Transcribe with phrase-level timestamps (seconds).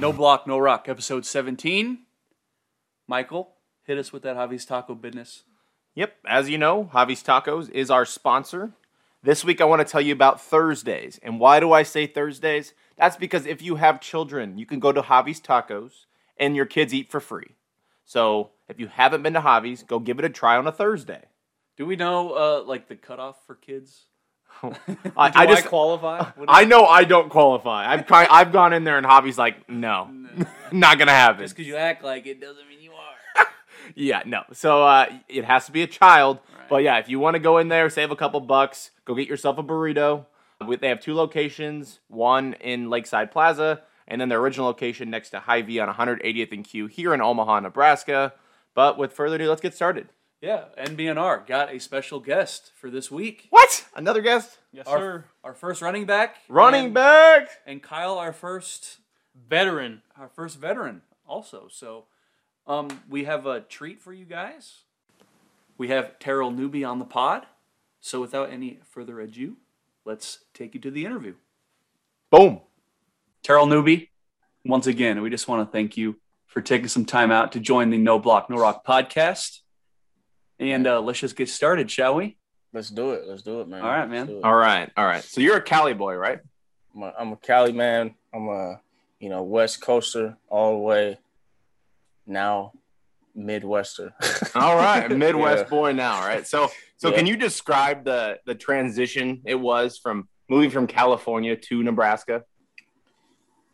[0.00, 1.98] No Block, No Rock, episode 17.
[3.06, 3.52] Michael,
[3.82, 5.42] hit us with that Javi's Taco business.
[5.94, 8.72] Yep, as you know, Javi's Tacos is our sponsor.
[9.22, 11.20] This week I want to tell you about Thursdays.
[11.22, 12.72] And why do I say Thursdays?
[12.96, 16.06] That's because if you have children, you can go to Javi's Tacos
[16.38, 17.56] and your kids eat for free.
[18.06, 21.24] So if you haven't been to Javi's, go give it a try on a Thursday.
[21.76, 24.06] Do we know uh, like the cutoff for kids?
[24.62, 26.30] I, I just qualify?
[26.46, 27.90] I know I don't qualify.
[27.90, 30.10] I've tried, I've gone in there and Javi's like, no,
[30.72, 31.42] not gonna happen.
[31.42, 33.46] Just because you act like it doesn't mean you are.
[33.96, 34.42] Yeah, no.
[34.52, 36.38] So uh, it has to be a child.
[36.54, 36.68] Right.
[36.68, 39.26] But yeah, if you want to go in there, save a couple bucks, go get
[39.26, 40.26] yourself a burrito.
[40.80, 45.40] They have two locations, one in Lakeside Plaza, and then their original location next to
[45.40, 48.34] Hy-Vee on 180th and Q here in Omaha, Nebraska.
[48.74, 50.08] But with further ado, let's get started.
[50.40, 53.46] Yeah, NBNR got a special guest for this week.
[53.50, 53.86] What?
[53.94, 54.58] Another guest?
[54.72, 55.24] Yes, Our, sir.
[55.44, 56.36] our first running back.
[56.48, 57.48] Running and, back.
[57.66, 58.98] And Kyle, our first
[59.48, 60.02] Veteran.
[60.18, 61.68] our first veteran also.
[61.70, 62.04] So
[62.66, 64.82] um, we have a treat for you guys.
[65.78, 67.46] We have Terrell Newby on the pod.
[68.00, 69.56] So without any further ado,
[70.04, 71.34] let's take you to the interview.
[72.30, 72.60] Boom.
[73.42, 74.10] Terrell Newby,
[74.64, 76.16] once again, we just want to thank you
[76.46, 79.60] for taking some time out to join the No Block No Rock podcast.
[80.60, 82.36] And uh, let's just get started, shall we?
[82.72, 83.26] Let's do it.
[83.26, 83.82] Let's do it, man.
[83.82, 84.40] All right, man.
[84.44, 84.90] All right.
[84.96, 85.24] All right.
[85.24, 86.38] So you're a Cali boy, right?
[86.94, 88.14] I'm a, I'm a Cali man.
[88.32, 88.80] I'm a
[89.18, 91.18] you know West Coaster all the way.
[92.26, 92.72] Now,
[93.36, 94.12] Midwester.
[94.54, 95.70] All right, a Midwest Yeah.
[95.70, 96.46] boy now, right?
[96.46, 97.16] So, so Yeah.
[97.16, 102.44] can you describe the the transition it was from moving from California to Nebraska?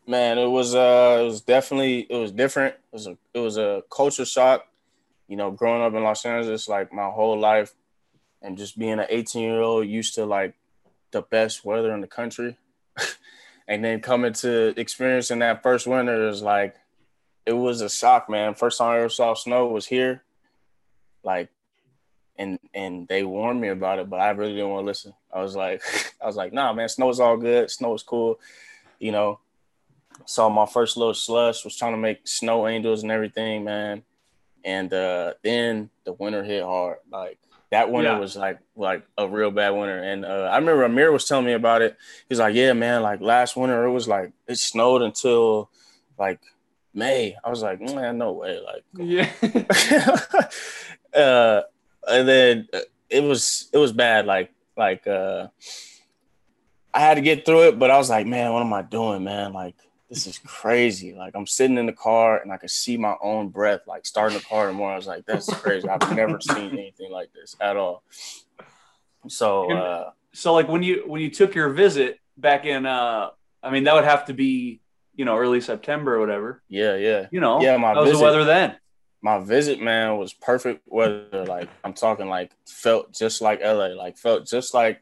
[0.06, 2.74] man, it was uh, it was definitely it was different.
[2.76, 4.64] It was a it was a culture shock.
[5.28, 7.74] You know, growing up in Los Angeles like my whole life,
[8.42, 10.54] and just being an 18 year old used to like
[11.10, 12.56] the best weather in the country,
[13.68, 16.76] and then coming to experiencing that first winter is like
[17.44, 18.54] it was a shock, man.
[18.54, 20.22] First time I ever saw snow was here,
[21.22, 21.48] like,
[22.36, 25.14] and and they warned me about it, but I really didn't want to listen.
[25.32, 25.82] I was like,
[26.22, 27.70] I was like, nah, man, snow is all good.
[27.70, 28.38] Snow is cool,
[28.98, 29.40] you know
[30.24, 34.02] saw my first little slush, was trying to make snow angels and everything, man.
[34.66, 36.98] And uh, then the winter hit hard.
[37.10, 37.38] Like
[37.70, 38.18] that winter Yeah.
[38.18, 39.96] was like like a real bad winter.
[40.02, 41.96] And uh, I remember Ameer was telling me about it.
[42.28, 45.70] He's like, "Yeah, man, like last winter it was like it snowed until
[46.18, 46.40] like
[46.92, 49.30] May." I was like, "Man, no way!" Like Yeah.
[51.14, 51.62] uh,
[52.08, 54.26] and then uh, it was it was bad.
[54.26, 55.46] Like like uh,
[56.92, 59.22] I had to get through it, but I was like, man, what am I doing,
[59.24, 59.52] man?
[59.52, 59.76] Like
[60.08, 61.14] this is crazy.
[61.14, 64.38] Like I'm sitting in the car and I could see my own breath, like starting
[64.38, 64.92] the car the.
[64.92, 65.88] I was like, that's crazy.
[65.88, 68.02] I've never seen anything like this at all.
[69.28, 73.30] So uh, so like when you when you took your visit back in uh
[73.62, 74.80] I mean that would have to be,
[75.14, 76.62] you know, early September or whatever.
[76.68, 77.26] yeah, yeah.
[77.32, 78.76] You know, Yeah, my how was the weather then?
[79.22, 84.16] my visit man was perfect weather like i'm talking like felt just like la like
[84.18, 85.00] felt just like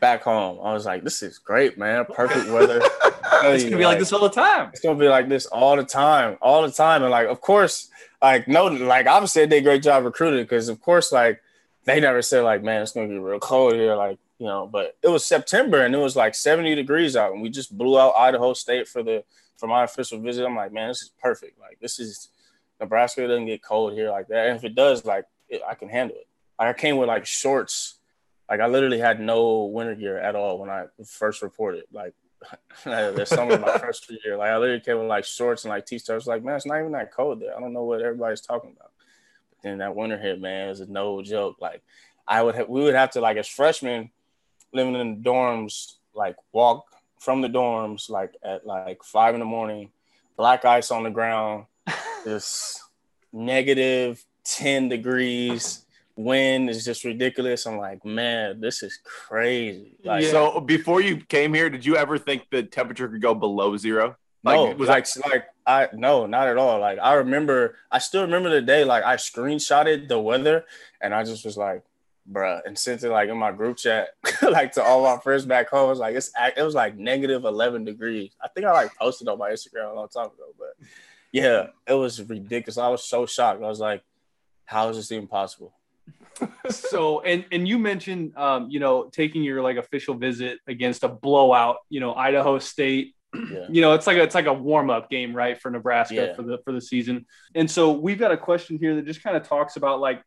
[0.00, 2.80] back home i was like this is great man perfect weather
[3.44, 4.70] It's gonna be like this all the time.
[4.72, 7.02] it's gonna be like this all the time all the time.
[7.02, 7.90] And like of course
[8.20, 11.40] like no like obviously they did a great job recruiting because of course like
[11.84, 14.66] they never said like man it's gonna be real cold here like you know.
[14.66, 17.98] But it was september and it was like 70 degrees out and we just blew
[17.98, 19.24] out idaho state for the
[19.56, 20.44] for my official visit.
[20.44, 21.58] I'm like man this is perfect.
[21.58, 22.28] Like this is
[22.80, 24.46] nebraska doesn't get cold here like that.
[24.48, 26.26] And if it does like it, i can handle it.
[26.58, 27.94] Like, i came with like shorts.
[28.50, 31.84] Like i literally had no winter gear at all when i first reported.
[31.92, 32.14] Like
[32.84, 34.36] the summer of my freshman year.
[34.36, 36.26] Like I literally came with like shorts and like t-shirts.
[36.26, 37.56] Like man, it's not even that cold there.
[37.56, 38.92] I don't know what everybody's talking about.
[39.50, 41.56] But then that winter hit, man, it was no joke.
[41.60, 41.82] Like
[42.26, 44.10] I would have, we would have to like as freshmen
[44.72, 46.86] living in the dorms, like walk
[47.18, 49.90] from the dorms like at like five in the morning,
[50.36, 51.64] black ice on the ground,
[52.24, 52.80] just
[53.32, 55.84] negative ten degrees.
[56.18, 57.64] Wind is just ridiculous.
[57.64, 59.96] I'm like, man, this is crazy.
[60.04, 63.76] Like, So before you came here, did you ever think the temperature could go below
[63.76, 64.16] zero?
[64.42, 66.80] no, Like, was like, like I no, not at all.
[66.80, 68.84] Like I remember, I still remember the day.
[68.84, 70.64] Like I screenshotted the weather,
[71.00, 71.84] and I just was like,
[72.30, 74.08] bruh, and sent it like in my group chat,
[74.42, 75.86] like to all my friends back home.
[75.86, 78.32] It was like it's it was like negative eleven degrees.
[78.42, 80.74] I think I like posted on my Instagram a long time ago, but
[81.30, 82.76] yeah, it was ridiculous.
[82.76, 83.62] I was so shocked.
[83.62, 84.02] I was like,
[84.64, 85.74] how is this even possible?
[86.70, 91.08] So, and and you mentioned, um, you know, taking your like official visit against a
[91.08, 93.14] blowout, you know, Idaho State.
[93.34, 93.66] Yeah.
[93.68, 96.34] You know, it's like a, it's like a warm up game, right, for Nebraska Yeah.
[96.34, 97.26] for the for the season.
[97.54, 100.22] And so we've got a question here that just kind of talks about like,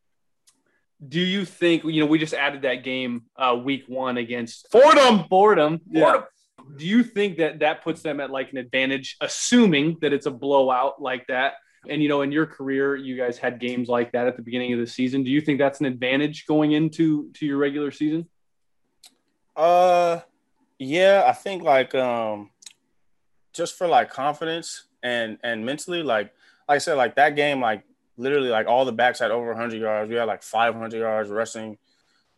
[1.08, 5.26] do you think you know we just added that game uh, week one against Fordham.
[5.30, 5.82] Fordham?
[5.90, 6.22] Yeah.
[6.78, 10.32] do you think that that puts them at like an advantage, assuming that it's a
[10.32, 11.54] blowout like that?
[11.90, 14.74] And you know, in your career, you guys had games like that at the beginning
[14.74, 15.24] of the season.
[15.24, 18.28] Do you think that's an advantage going into to your regular season?
[19.56, 20.20] Uh,
[20.78, 22.52] yeah, I think like um,
[23.54, 26.34] just for like confidence and and mentally, like
[26.68, 27.84] like I said, like that game, like
[28.18, 30.10] literally, like all the backs had over 100 yards.
[30.10, 31.78] We had like 500 yards rushing,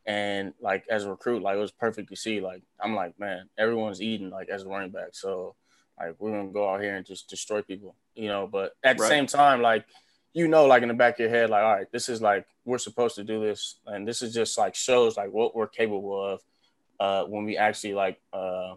[0.06, 2.42] and like as a recruit, like it was perfect to see.
[2.42, 5.56] Like I'm like, man, everyone's eating like as a running back, so
[6.00, 8.48] like we're gonna go out here and just destroy people, you know.
[8.48, 9.10] But at the Right.
[9.10, 9.86] same time, like
[10.34, 12.46] you know, like in the back of your head, like all right, this is like
[12.66, 16.24] we're supposed to do this, and this is just like shows like what we're capable
[16.34, 16.42] of
[17.00, 18.74] uh, when we actually like uh,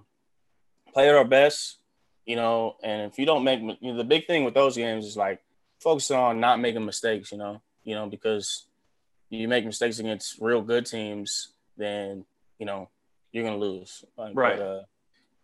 [0.92, 1.78] play at our best,
[2.26, 2.76] you know.
[2.82, 5.40] And if you don't make you know, the big thing with those games is like
[5.80, 8.66] focus on not making mistakes, you know, you know because
[9.30, 12.24] you make mistakes against real good teams, then
[12.58, 12.88] you know
[13.32, 14.04] you're gonna lose.
[14.16, 14.58] Like, Right.
[14.58, 14.82] But, uh,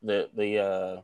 [0.02, 1.00] the the uh,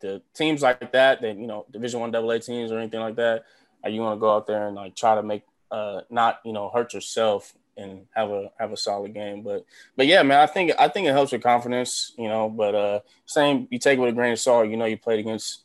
[0.00, 3.44] the teams like that, that you know, Division One AA teams or anything like that,
[3.86, 6.70] you want to go out there and like try to make uh, not you know
[6.70, 9.42] hurt yourself and have a have a solid game.
[9.42, 9.64] But
[9.96, 12.48] but yeah, man, I think I think it helps with confidence, you know.
[12.48, 14.68] But uh, same, you take it with a grain of salt.
[14.68, 15.64] You know, you played against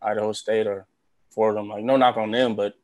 [0.00, 0.86] Idaho State or
[1.30, 1.68] Fordham.
[1.68, 2.74] Like no knock on them, but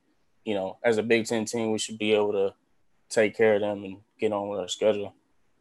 [0.44, 2.54] you know, as a Big Ten team, we should be able to
[3.10, 5.14] take care of them and get on with our schedule.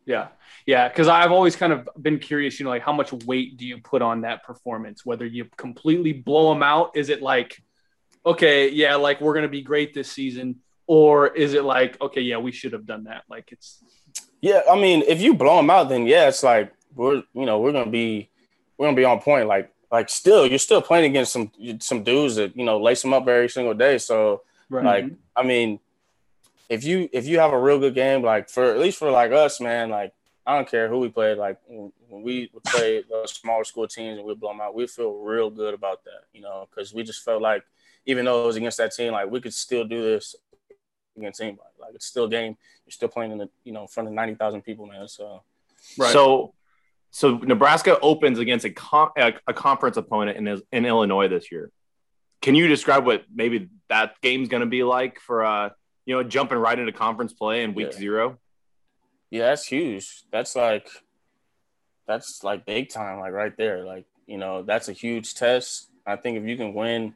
[0.08, 0.30] Yeah.
[0.66, 0.90] Yeah.
[0.90, 3.78] Cause I've always kind of been curious, you know, like how much weight do you
[3.78, 5.06] put on that performance?
[5.06, 7.62] Whether you completely blow them out, is it like,
[8.26, 10.56] okay, yeah, like we're going to be great this season?
[10.88, 13.24] Or is it like, okay, yeah, we should have done that?
[13.30, 13.84] Like it's,
[14.42, 17.60] Yeah, I mean, if you blow them out, then yeah, it's like we're you know
[17.60, 18.30] we're gonna be
[18.78, 19.48] we're gonna be on point.
[19.48, 23.14] Like like still, you're still playing against some some dudes that you know lace them
[23.14, 23.98] up every single day.
[23.98, 24.86] So right.
[24.86, 25.16] like mm-hmm.
[25.36, 25.80] I mean,
[26.70, 29.32] if you if you have a real good game, like for at least for like
[29.32, 30.14] us, man, like
[30.46, 31.34] I don't care who we play.
[31.36, 34.76] Like when when we would play those smaller school teams and we blow them out,
[34.76, 37.64] we feel real good about that, you know, because we just felt like
[38.06, 40.36] even though it was against that team, like we could still do this
[41.18, 41.70] against anybody.
[41.80, 42.58] Like it's still a game.
[42.86, 45.08] You're still playing in the you know in front of ninety thousand people, man.
[45.08, 45.44] So
[45.98, 46.12] Right.
[46.12, 46.54] So,
[47.12, 51.72] so Nebraska opens against a, con- a, a conference opponent in in Illinois this year.
[52.42, 55.70] Can you describe what maybe that game's going to be like for uh
[56.08, 57.98] you know jumping right into conference play in week Yeah.
[58.00, 58.40] zero?
[59.30, 60.24] yeah, that's huge.
[60.32, 60.90] That's like
[62.08, 63.84] that's like big time, like right there.
[63.84, 65.90] Like you know that's a huge test.
[66.06, 67.14] I think if you can win,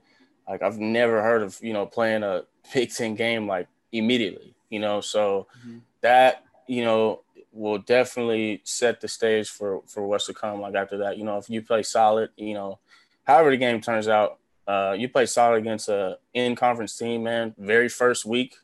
[0.47, 2.43] like I've never heard of you know playing a
[2.73, 4.53] Big Ten game like immediately.
[4.69, 5.81] You know, so Mhm.
[6.01, 7.21] that you know
[7.53, 10.61] will definitely set the stage for for what's to come.
[10.61, 12.79] Like after that, you know, if you play solid, you know,
[13.23, 14.37] however the game turns out,
[14.67, 17.53] uh, you play solid against a in conference team, man.
[17.57, 18.55] Very first week,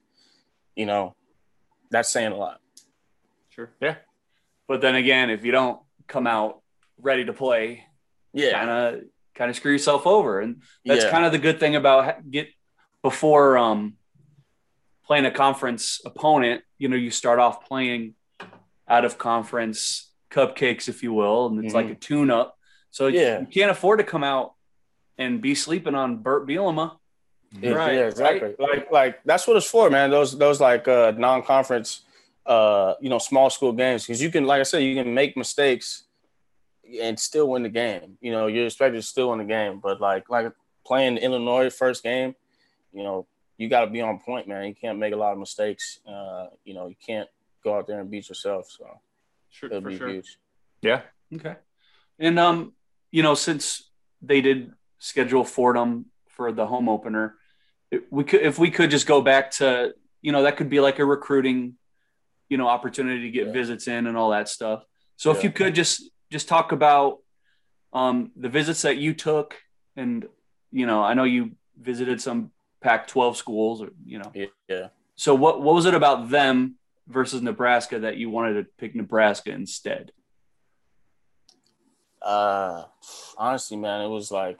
[0.77, 1.15] you know,
[1.91, 2.59] that's saying a lot.
[3.49, 3.71] sure.
[3.81, 3.95] Yeah.
[4.67, 6.61] But then again, if you don't come out
[7.01, 7.83] ready to play,
[8.33, 9.01] Yeah, kind of
[9.35, 11.11] kind of screw yourself over, and that's yeah.
[11.11, 12.47] kind of the good thing about get
[13.01, 13.93] before um
[15.05, 16.61] playing a conference opponent.
[16.77, 18.13] You know, you start off playing
[18.87, 22.57] out of conference cupcakes, if you will, and it's like a tune up.
[22.91, 23.39] So Yeah.
[23.39, 24.53] you can't afford to come out
[25.17, 26.97] and be sleeping on Bret Bielema.
[27.61, 28.55] Yeah, Right, yeah, exactly.
[28.59, 30.09] Like, like that's what it's for, man.
[30.11, 32.01] Those, those like uh, non-conference,
[32.45, 35.35] uh, you know, small school games because you can, like I said, you can make
[35.37, 36.03] mistakes
[37.01, 38.17] and still win the game.
[38.21, 40.51] You know, you're expected to still win the game, but like, like
[40.85, 42.35] playing Illinois first game,
[42.93, 43.27] you know,
[43.57, 44.65] you got to be on point, man.
[44.67, 45.99] You can't make a lot of mistakes.
[46.07, 47.27] Uh, you know, you can't
[47.63, 48.69] go out there and beat yourself.
[48.69, 48.85] So
[49.49, 49.69] Sure.
[49.69, 50.09] it'll For be sure.
[50.09, 50.37] huge.
[50.81, 51.01] Yeah.
[51.33, 51.55] Okay.
[52.19, 52.73] And um,
[53.11, 53.89] you know, since
[54.21, 56.05] they did schedule Fordham
[56.37, 57.35] for the home opener,
[57.91, 60.79] it- we could if we could just go back to you know that could be
[60.79, 61.75] like a recruiting,
[62.47, 63.53] you know, opportunity to get Yeah.
[63.53, 64.85] visits in and all that stuff.
[65.17, 67.19] So if you could just just talk about
[67.91, 69.55] um the visits that you took,
[69.95, 70.27] and
[70.71, 71.51] you know, I know you
[71.91, 72.51] visited some
[72.81, 74.87] Pac-12 schools, or you know, Yeah, yeah.
[75.15, 76.75] so what what was it about them
[77.07, 80.11] versus Nebraska that you wanted to pick Nebraska instead?
[82.21, 82.83] Uh,
[83.37, 84.59] honestly, man, it was like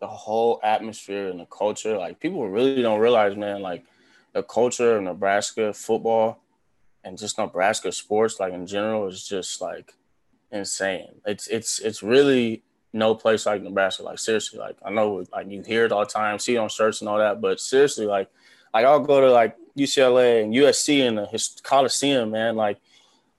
[0.00, 1.96] the whole atmosphere and the culture.
[1.98, 3.84] Like people really don't realize, man, like
[4.32, 6.40] the culture of Nebraska football
[7.04, 9.94] and just Nebraska sports, like in general, is just like
[10.50, 11.20] insane.
[11.26, 12.62] It's it's it's really
[12.92, 14.02] no place like Nebraska.
[14.02, 16.68] Like seriously, like I know like you hear it all the time, see it on
[16.68, 18.30] shirts and all that, but seriously, like
[18.72, 22.56] like I'll go to like UCLA and USC and the Coliseum, man.
[22.56, 22.78] Like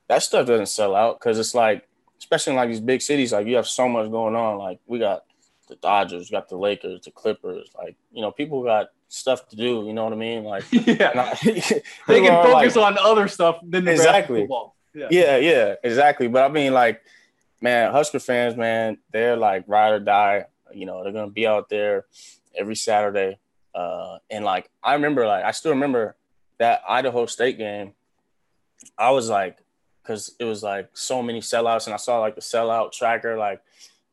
[0.07, 1.87] that stuff doesn't sell out because it's like
[2.19, 4.57] especially in like these big cities, like you have so much going on.
[4.57, 5.23] Like we got
[5.69, 7.69] the Dodgers, got the Lakers, the Clippers.
[7.77, 9.85] Like you know, people got stuff to do.
[9.85, 10.43] You know what I mean?
[10.43, 11.11] Like yeah.
[11.15, 11.37] I-
[12.07, 14.47] They can focus like- on other stuff than Exactly.
[14.93, 15.07] Yeah.
[15.11, 16.27] Yeah, yeah, exactly.
[16.27, 17.01] But I mean, like
[17.61, 20.45] man, Husker fans, man, they're like ride or die.
[20.73, 22.05] You know, they're gonna be out there
[22.57, 23.39] every Saturday.
[23.73, 26.15] Uh, and like I remember, like I still remember
[26.57, 27.93] that Idaho State game.
[28.97, 29.57] I was like,
[30.01, 33.61] because it was like so many sellouts, and I saw like the sellout tracker like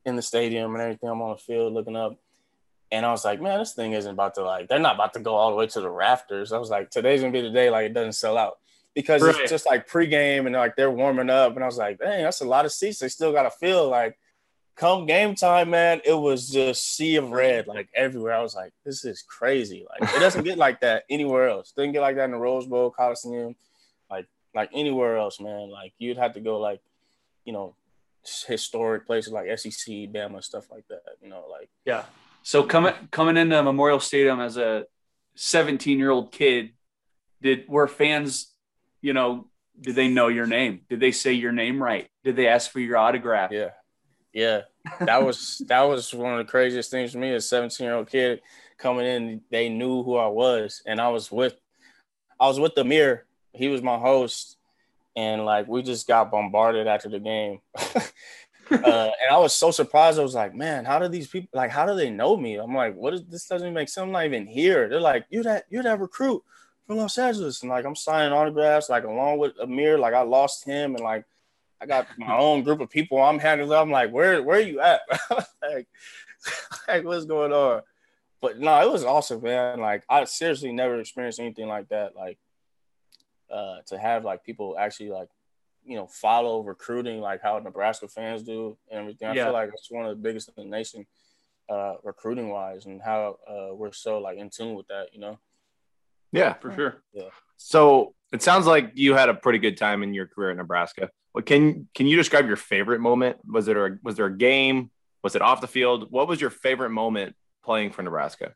[0.06, 1.08] in the stadium and everything.
[1.10, 2.16] I'm on the field looking up,
[2.90, 5.20] and I was like, man, this thing isn't about to like they're not about to
[5.20, 6.52] go all the way to the rafters.
[6.52, 8.58] I was like, today's gonna be the day like it doesn't sell out
[8.94, 9.36] because Right.
[9.36, 12.40] it's just like pregame and like they're warming up, and I was like, dang, that's
[12.40, 13.00] a lot of seats.
[13.00, 14.18] They still gotta fill like.
[14.78, 18.34] Come game time, man, it was just sea of red like everywhere.
[18.34, 19.86] I was like, this is crazy.
[19.88, 21.72] Like it doesn't get like that anywhere else.
[21.72, 23.56] Doesn't get like that in the Rose Bowl, Coliseum,
[24.10, 25.70] like like anywhere else, man.
[25.70, 26.82] Like you'd have to go like,
[27.46, 27.74] you know,
[28.46, 31.02] historic places like SEC, Bama, stuff like that.
[31.22, 32.04] You know, like Yeah.
[32.42, 34.84] So coming coming into Memorial Stadium as a
[35.34, 36.70] 17 year old kid,
[37.42, 38.52] did were fans,
[39.00, 39.48] you know,
[39.80, 40.82] did they know your name?
[40.88, 42.08] Did they say your name right?
[42.24, 43.50] Did they ask for your autograph?
[43.52, 43.70] Yeah,
[44.32, 44.62] yeah.
[45.00, 47.94] That was that was one of the craziest things for me as a 17 year
[47.94, 48.40] old kid
[48.78, 49.40] coming in.
[49.50, 51.54] They knew who I was, and I was with
[52.40, 53.26] I was with Ameer.
[53.52, 54.55] He was my host,
[55.16, 57.60] and like we just got bombarded after the game.
[57.78, 58.00] uh,
[58.70, 60.18] and I was so surprised.
[60.18, 61.70] I was like, man, how do these people like?
[61.70, 62.56] How do they know me?
[62.56, 63.46] I'm like, what is this?
[63.46, 64.04] Doesn't even make sense.
[64.04, 64.88] I'm not even here.
[64.88, 66.42] They're like, you're that you're that recruit
[66.86, 69.98] from Los Angeles, and like I'm signing autographs like along with Ameer.
[69.98, 71.24] Like I lost him, and like
[71.80, 73.70] I got my own group of people I'm handling.
[73.70, 73.82] Them.
[73.82, 75.00] I'm like, where where are you at?
[75.62, 75.88] like,
[76.86, 77.82] like what's going on?
[78.42, 79.80] But no, it was awesome, man.
[79.80, 82.14] Like I seriously never experienced anything like that.
[82.14, 82.38] Like
[83.50, 85.28] uh to have like people actually like
[85.84, 89.28] you know follow recruiting like how Nebraska fans do and everything.
[89.28, 89.44] I Yeah.
[89.44, 91.06] feel like it's one of the biggest in the nation
[91.68, 95.38] uh recruiting wise and how uh we're so like in tune with that, you know.
[96.32, 96.54] Yeah.
[96.54, 97.02] For sure.
[97.12, 97.30] Yeah.
[97.56, 101.10] So it sounds like you had a pretty good time in your career at Nebraska.
[101.32, 103.38] Well, can can you describe your favorite moment?
[103.46, 104.90] Was it a, was there a game?
[105.22, 106.10] Was it off the field?
[106.10, 107.34] What was your favorite moment
[107.64, 108.54] playing for Nebraska?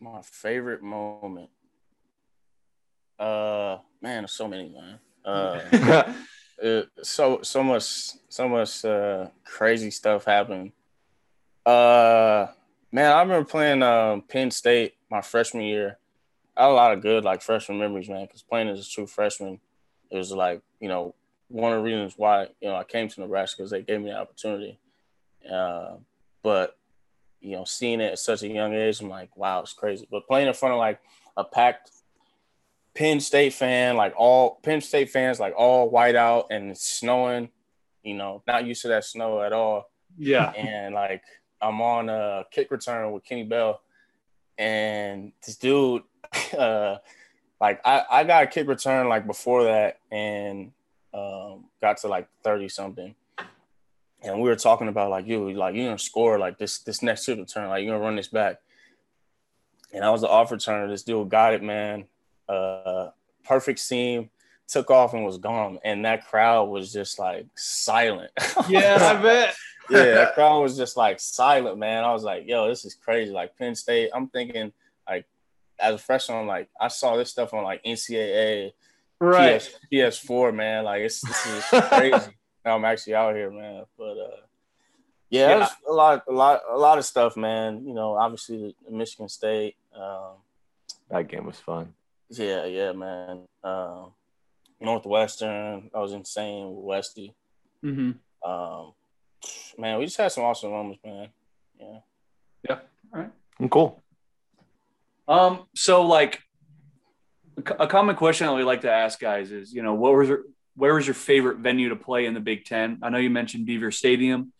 [0.00, 1.50] My favorite moment.
[3.18, 4.98] Uh man, there's so many, man.
[5.24, 6.12] Uh
[6.58, 10.72] it, so so much so much uh crazy stuff happened.
[11.64, 12.46] Uh
[12.92, 15.98] man, I remember playing um Penn State my freshman year.
[16.56, 19.06] I had a lot of good like freshman memories, man, because playing as a true
[19.06, 19.60] freshman,
[20.10, 21.14] it was like, you know,
[21.48, 24.10] one of the reasons why, you know, I came to Nebraska because they gave me
[24.10, 24.78] the opportunity.
[25.50, 25.96] Uh,
[26.42, 26.76] but
[27.40, 30.06] you know, seeing it at such a young age, I'm like, wow, it's crazy.
[30.10, 31.00] But playing in front of like
[31.36, 31.90] a packed
[32.96, 37.50] Penn State fan, like all Penn State fans, like all white out and it's snowing,
[38.02, 39.90] you know, not used to that snow at all.
[40.16, 40.50] Yeah.
[40.52, 41.22] And like
[41.60, 43.80] I'm on a kick return with Kenny Bell,
[44.58, 46.02] and this dude,
[46.58, 46.96] uh,
[47.60, 50.72] like I, I got a kick return like before that and
[51.12, 53.14] um, got to like 30 something.
[54.22, 57.26] And we were talking about like you, like you're gonna score like this this next
[57.26, 58.60] kick return, like you're gonna run this back.
[59.92, 60.88] And I was the off returner.
[60.88, 62.06] This dude got it, man.
[62.48, 63.10] Uh,
[63.44, 64.30] perfect seam,
[64.68, 65.78] took off and was gone.
[65.84, 68.30] And that crowd was just like silent.
[68.68, 69.54] Yeah, I bet.
[69.90, 72.04] yeah, that crowd was just like silent, man.
[72.04, 73.32] I was like, yo, this is crazy.
[73.32, 74.72] Like Penn State, I'm thinking
[75.08, 75.26] like
[75.78, 78.72] as a freshman, I'm like, I saw this stuff on like NCAA,
[79.20, 79.60] Right.
[79.60, 80.84] PS, PS4, man.
[80.84, 82.30] Like it's this is crazy.
[82.64, 83.84] now I'm actually out here, man.
[83.96, 84.36] But uh
[85.30, 85.68] yeah, Yeah.
[85.88, 87.84] a lot, a lot, a lot of stuff, man.
[87.86, 89.76] You know, obviously the Michigan State.
[89.94, 90.34] Um,
[91.10, 91.94] That game was fun.
[92.30, 93.42] Yeah, yeah, man.
[93.62, 94.12] Um,
[94.80, 97.34] Northwestern, I was insane with Westy.
[97.82, 98.12] hmm
[98.44, 98.92] Um,
[99.78, 101.28] man, we just had some awesome moments, man.
[101.78, 102.78] Yeah.
[103.14, 104.02] Mm, Cool.
[105.28, 106.42] Um, so like
[107.56, 110.28] a a common question that we like to ask guys is, you know, what was
[110.28, 110.42] your
[110.76, 112.98] where was your favorite venue to play in the Big Ten?
[113.02, 114.52] I know you mentioned Beaver Stadium.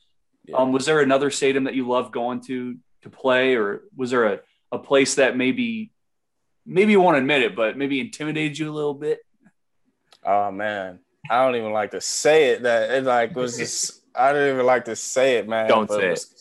[0.46, 0.56] Yeah.
[0.56, 4.24] Um, was there another stadium that you loved going to to play, or was there
[4.24, 4.40] a,
[4.72, 5.90] a place that maybe
[6.66, 9.20] maybe you won't admit it, but maybe intimidated you a little bit?
[10.24, 10.98] Oh man,
[11.30, 12.62] I don't even like to say it.
[12.64, 14.02] That it like was just.
[14.14, 15.68] I don't even like to say it, man.
[15.68, 16.32] Don't but say was-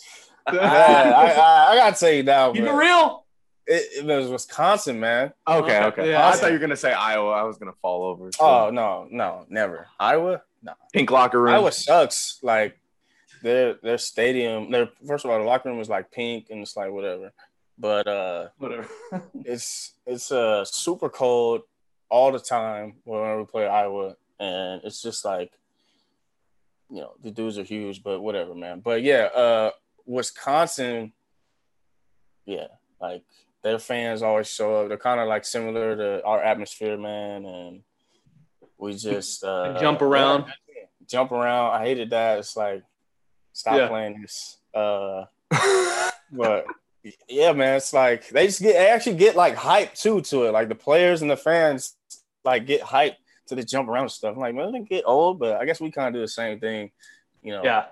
[0.51, 3.25] Man, I, I, I gotta tell you now, Keep it real.
[3.67, 5.33] It, it was Wisconsin, man.
[5.47, 5.85] Okay, Okay.
[5.85, 6.09] okay.
[6.11, 6.27] Yeah.
[6.27, 7.31] I thought you were gonna say Iowa.
[7.31, 8.31] I was gonna fall over.
[8.31, 9.87] so- Oh no, no, never.
[9.99, 10.73] Iowa, no.
[10.93, 11.53] pink locker room.
[11.53, 12.39] Iowa sucks.
[12.43, 12.79] Like
[13.41, 14.69] their their stadium.
[14.71, 17.33] Their first of all, the locker room is like pink and it's like whatever.
[17.77, 18.87] But uh, Whatever.
[19.43, 21.61] it's it's uh super cold
[22.09, 25.51] all the time whenever we play Iowa, and it's just like,
[26.89, 28.79] you know, the dudes are huge, but whatever, man.
[28.79, 29.71] But yeah, uh,
[30.05, 31.11] Wisconsin,
[32.45, 32.67] yeah,
[33.01, 33.23] like
[33.63, 34.87] their fans always show up.
[34.87, 37.81] They're kind of like similar to our atmosphere, man, and
[38.77, 40.45] we just uh, jump around.
[41.07, 41.73] jump around.
[41.73, 42.39] I hated that.
[42.39, 42.83] It's like
[43.51, 43.87] stop Yeah.
[43.87, 44.57] playing this.
[44.73, 45.25] Uh,
[46.31, 46.65] but
[47.29, 50.51] yeah, man, it's like they just get they actually get like hype too to it.
[50.51, 51.95] Like the players and the fans
[52.43, 53.15] like get hype
[53.47, 54.33] to the jump around stuff.
[54.35, 56.59] I'm like, man, they get old, but I guess we kind of do the same
[56.59, 56.91] thing,
[57.43, 57.63] you know.
[57.63, 57.85] Yeah.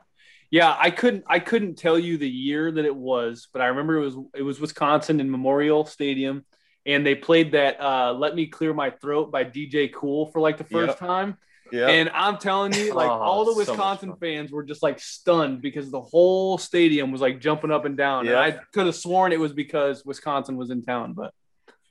[0.51, 3.97] Yeah, I couldn't I couldn't tell you the year that it was, but I remember
[3.97, 6.45] it was it was Wisconsin in Memorial Stadium
[6.85, 10.57] and they played that uh Let Me Clear My Throat by DJ Kool for like
[10.57, 10.99] the first Yep.
[10.99, 11.37] time.
[11.73, 11.87] Yeah.
[11.87, 14.19] And I'm telling you, like Oh, all the Wisconsin fun.
[14.19, 18.25] fans were just like stunned because the whole stadium was like jumping up and down.
[18.25, 18.31] Yeah.
[18.31, 21.33] And I could have sworn it was because Wisconsin was in town, but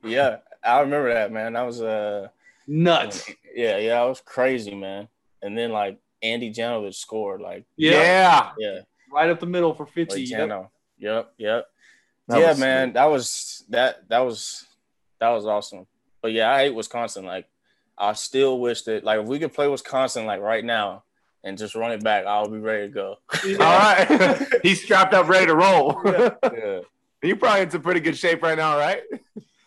[0.04, 1.54] yeah, I remember that, man.
[1.54, 2.28] That was uh
[2.68, 3.28] nuts.
[3.54, 5.08] yeah, yeah, I was crazy, man.
[5.42, 7.90] And then like Andy Janovich scored, like Yeah.
[7.90, 8.50] yeah.
[8.58, 8.78] yeah,
[9.12, 10.14] Right up the middle for 50.
[10.20, 10.48] like Yep.
[10.48, 10.68] Jano.
[10.98, 11.66] Yep, yep.
[12.28, 12.94] That yeah, man, sweet.
[12.94, 14.64] that was that that was
[15.18, 15.86] that was awesome.
[16.22, 17.24] But yeah, I hate Wisconsin.
[17.24, 17.46] Like,
[18.02, 21.04] I still wish that like if we could play Wisconsin like right now
[21.44, 23.16] and just run it back, I'll be ready to go.
[23.44, 24.44] All right.
[24.64, 26.00] He's strapped up, ready to roll.
[26.04, 26.80] yeah,
[27.22, 29.02] You're probably in some pretty good shape right now, right?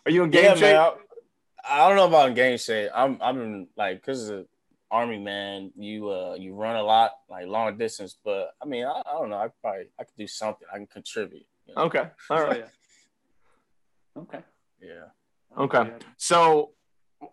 [0.04, 0.60] Are you in game yeah, shape?
[0.60, 0.92] man.
[1.64, 2.90] I, I don't know about in game shape.
[2.94, 4.46] I'm I'm in, like because of
[4.90, 5.72] army man.
[5.74, 9.30] You uh you run a lot like long distance, but I mean I, I don't
[9.30, 9.38] know.
[9.38, 10.68] I probably I could do something.
[10.70, 11.46] I can contribute.
[11.66, 11.84] you know?
[11.84, 12.04] Okay.
[12.28, 12.64] All yeah.
[14.18, 14.40] Okay.
[14.82, 15.06] Yeah.
[15.58, 15.90] Okay.
[16.18, 16.72] So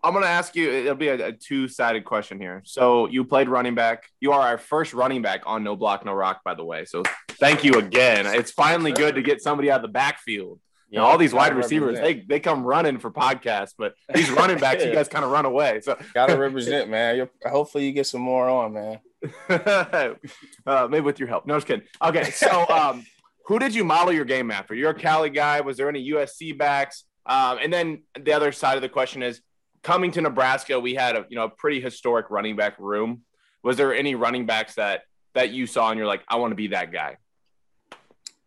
[0.02, 2.62] I'm going to ask you, it'll be a, a two sided question here.
[2.64, 4.04] So you played running back.
[4.20, 6.84] You are our first running back on No Block, No Rock, by the way.
[6.84, 8.26] So thank you again.
[8.26, 10.60] It's finally good to get somebody out of the backfield.
[10.90, 12.28] You know, all these wide receivers, represent.
[12.28, 15.44] they, they come running for podcasts, but these running backs, you guys kind of run
[15.44, 15.80] away.
[15.80, 17.16] So gotta represent, man.
[17.16, 19.00] You're, hopefully you get some more on, man.
[19.48, 21.46] uh, maybe with your help.
[21.46, 21.84] No, just kidding.
[22.02, 23.04] Okay, so um,
[23.46, 24.74] who did you model your game after?
[24.74, 25.60] You're a Cali guy.
[25.62, 27.04] Was there any USC backs?
[27.26, 29.40] Um, and then the other side of the question is,
[29.84, 33.22] coming to Nebraska, we had a you know a pretty historic running back room.
[33.62, 35.02] Was there any running backs that
[35.34, 37.18] that you saw and you're like, I want to be that guy?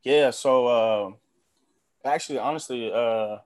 [0.03, 1.11] Yeah, so uh,
[2.05, 3.37] actually, honestly, uh,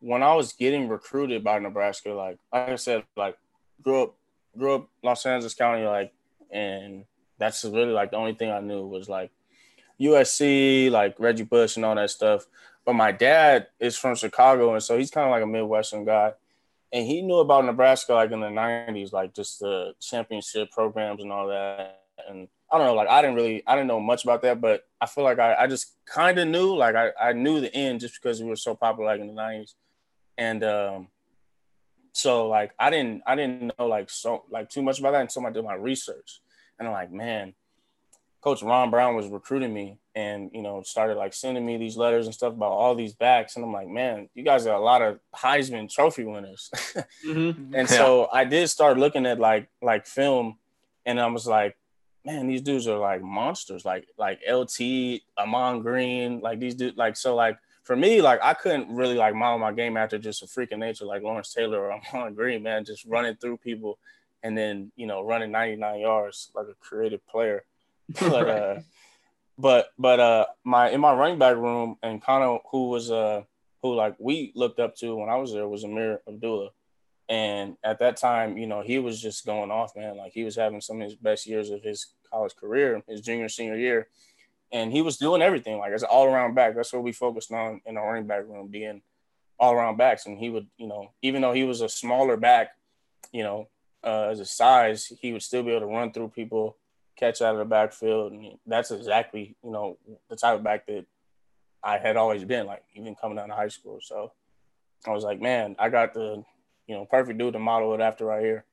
[0.00, 3.36] when I was getting recruited by Nebraska, like like I said, like
[3.82, 4.14] grew up
[4.56, 6.12] grew up Los Angeles County, like,
[6.50, 7.04] and
[7.38, 9.30] that's really like the only thing I knew was like
[10.00, 12.46] USC, like Reggie Bush and all that stuff.
[12.84, 16.32] But my dad is from Chicago, and so he's kind of like a Midwestern guy.
[16.92, 21.32] And he knew about Nebraska like in the '90s, like just the championship programs and
[21.32, 22.02] all that.
[22.28, 24.84] And I don't know, like I didn't really, I didn't know much about that, but
[25.00, 28.00] I feel like I, I just kind of knew, like I, I knew the end
[28.00, 29.74] just because we were so popular like in the '90s.
[30.36, 31.08] And um,
[32.12, 35.46] so like I didn't, I didn't know like so like too much about that until
[35.46, 36.40] I did my research.
[36.78, 37.54] And I'm like, man,
[38.48, 42.24] Coach Ron Brown was recruiting me and, you know, started like sending me these letters
[42.24, 43.56] and stuff about all these backs.
[43.56, 46.70] And I'm like, man, you guys are a lot of Heisman trophy winners.
[47.26, 47.56] Mhm.
[47.58, 47.84] and Yeah.
[47.84, 50.56] so I did start looking at like, like film
[51.04, 51.76] and I was like,
[52.24, 57.16] man, these dudes are like monsters, like, like LT, Ahman Green, like these dudes, like,
[57.16, 60.46] so like, for me, like I couldn't really like model my game after just a
[60.46, 63.98] freaking nature like Lawrence Taylor or Ahman Green, man, just running through people
[64.42, 67.64] and then you know running 99 yards like a creative player.
[68.20, 68.80] But uh,
[69.58, 73.42] but but uh, my in my running back room and kind of who was uh
[73.82, 76.70] who like we looked up to when I was there was Ameer Abdullah,
[77.28, 80.16] and at that time, you know, he was just going off, man.
[80.16, 83.48] Like he was having some of his best years of his college career, his junior
[83.48, 84.08] senior year,
[84.72, 86.74] and he was doing everything like as an all around back.
[86.74, 89.02] That's what we focused on in our running back room, being
[89.58, 90.24] all around backs.
[90.26, 92.70] And he would, you know, even though he was a smaller back,
[93.32, 93.68] you know,
[94.04, 96.76] uh, as a size, he would still be able to run through people,
[97.18, 99.98] catch out of the backfield, and that's exactly, you know,
[100.30, 101.06] the type of back that
[101.82, 103.98] I had always been, like even coming out of high school.
[104.02, 104.32] So
[105.06, 106.42] I was like, man, I got the,
[106.86, 108.64] you know, perfect dude to model it after right here.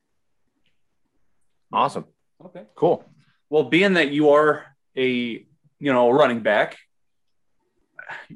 [1.72, 2.04] Awesome.
[2.44, 2.64] Okay.
[2.74, 3.04] Cool.
[3.50, 4.64] Well, being that you are
[4.96, 5.46] a
[5.78, 6.76] you know running back,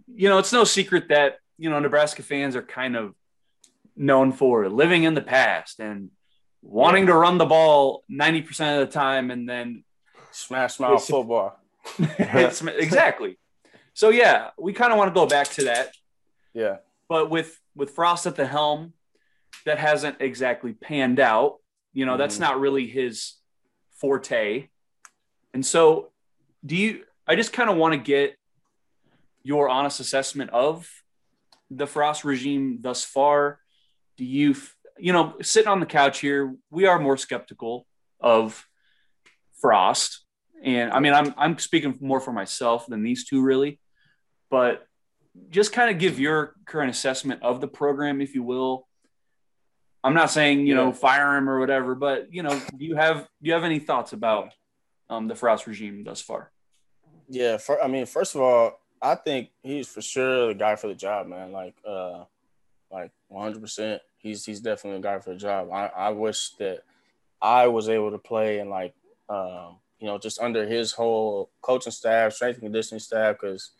[0.06, 3.14] you know it's no secret that you know Nebraska fans are kind of
[3.96, 6.10] known for living in the past and
[6.62, 9.84] wanting to run the ball ninety percent of the time, and then
[10.32, 11.58] Smash mouth football.
[11.98, 13.38] it's, exactly.
[13.94, 15.92] So yeah, we kind of want to go back to that,
[16.54, 16.76] Yeah.
[17.08, 18.92] but with with Frost at the helm,
[19.64, 21.58] that hasn't exactly panned out.
[21.92, 22.40] You know, that's Mhm.
[22.40, 23.34] not really his
[23.96, 24.68] forte.
[25.54, 26.12] And so,
[26.64, 27.04] do you?
[27.26, 28.36] I just kind of want to get
[29.42, 30.88] your honest assessment of
[31.70, 33.60] the Frost regime thus far.
[34.16, 34.54] Do you,
[34.98, 37.86] you know, sitting on the couch here, we are more skeptical
[38.20, 38.66] of
[39.60, 40.24] Frost,
[40.62, 43.80] and I mean, I'm I'm speaking more for myself than these two really,
[44.50, 44.86] but
[45.50, 48.86] just kind of give your current assessment of the program, if you will.
[50.02, 53.28] I'm not saying you know fire him or whatever, but you know, do you have
[53.42, 54.52] do you have any thoughts about
[55.08, 56.50] um, the Frost regime thus far?
[57.28, 60.88] Yeah, for, I mean, first of all, I think he's for sure the guy for
[60.88, 61.52] the job, man.
[61.52, 62.24] Like, uh,
[62.90, 63.60] like 100.
[63.60, 65.70] percent He's he's definitely the guy for the job.
[65.72, 66.80] I, I wish that
[67.40, 68.94] I was able to play and like,
[69.30, 73.70] um, you know, just under his whole coaching staff, strength and conditioning staff, because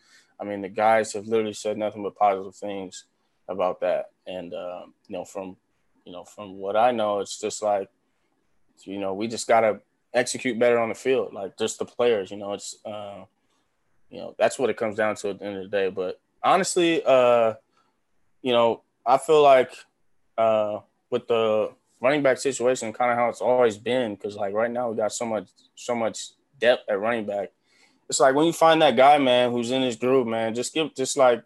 [0.40, 3.04] I mean, the guys have literally said nothing but positive things
[3.48, 4.10] about that.
[4.26, 5.56] And um, you know, from
[6.04, 7.90] you know, from what I know, it's just like,
[8.84, 9.80] you know, we just gotta
[10.14, 12.30] execute better on the field, like just the players.
[12.30, 12.76] You know, it's.
[12.84, 13.24] Uh,
[14.10, 16.20] you know that's what it comes down to at the end of the day but
[16.42, 17.54] honestly uh
[18.42, 19.72] you know i feel like
[20.36, 20.78] uh
[21.10, 24.90] with the running back situation kind of how it's always been because like right now
[24.90, 27.50] we got so much so much depth at running back
[28.08, 30.94] it's like when you find that guy man who's in his groove man just give
[30.94, 31.42] just like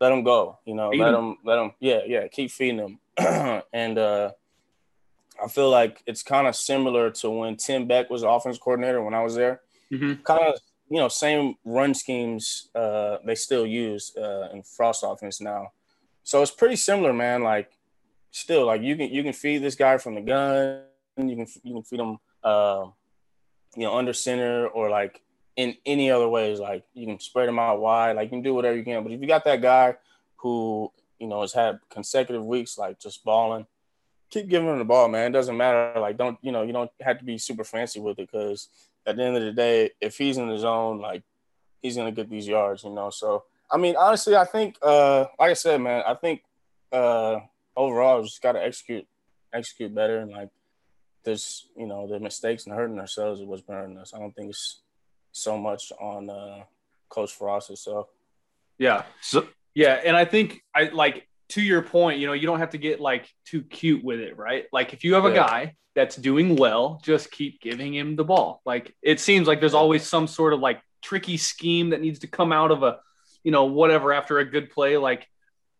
[0.00, 1.24] let him go you know Feed let him.
[1.30, 2.98] him let him yeah yeah keep feeding him
[3.72, 4.30] and uh
[5.42, 9.14] i feel like it's kind of similar to when tim beck was offense coordinator when
[9.14, 9.60] i was there
[9.92, 10.22] Mhm.
[10.24, 10.58] kind of
[10.90, 15.70] you know same run schemes uh they still use uh in frost offense now
[16.24, 17.70] so it's pretty similar man like
[18.36, 20.82] still like you can you can feed this guy from the gun.
[21.16, 22.86] You can you can feed him uh
[23.74, 25.22] you know under center or like
[25.56, 26.60] in any other ways.
[26.60, 28.16] Like you can spread him out wide.
[28.16, 29.02] Like you can do whatever you can.
[29.02, 29.96] But if you got that guy
[30.36, 33.66] who you know has had consecutive weeks like just balling
[34.28, 35.30] keep giving him the ball man.
[35.30, 35.98] It doesn't matter.
[35.98, 38.68] Like don't you know you don't have to be super fancy with it because
[39.06, 41.22] at the end of the day, if he's in the zone, like
[41.80, 43.10] he's gonna get these yards, you know.
[43.10, 46.42] So I mean, honestly, I think, uh, like I said, man, I think
[46.92, 47.40] uh,
[47.76, 49.06] overall, just gotta execute,
[49.52, 50.48] execute better, and like
[51.24, 54.14] this, you know, the mistakes and hurting ourselves is what's hurting us.
[54.14, 54.82] I don't think it's
[55.32, 56.64] so much on uh,
[57.08, 58.06] Coach Frost itself.
[58.78, 59.04] Yeah.
[59.20, 62.70] So Yeah, and I think I like to your point, you know, you don't have
[62.70, 64.66] to get like too cute with it, right?
[64.72, 65.34] Like if you have a Yeah.
[65.36, 68.60] guy that's doing well, just keep giving him the ball.
[68.64, 72.26] Like it seems like there's always some sort of like tricky scheme that needs to
[72.26, 72.98] come out of a,
[73.44, 74.96] you know, whatever after a good play.
[74.96, 75.26] Like,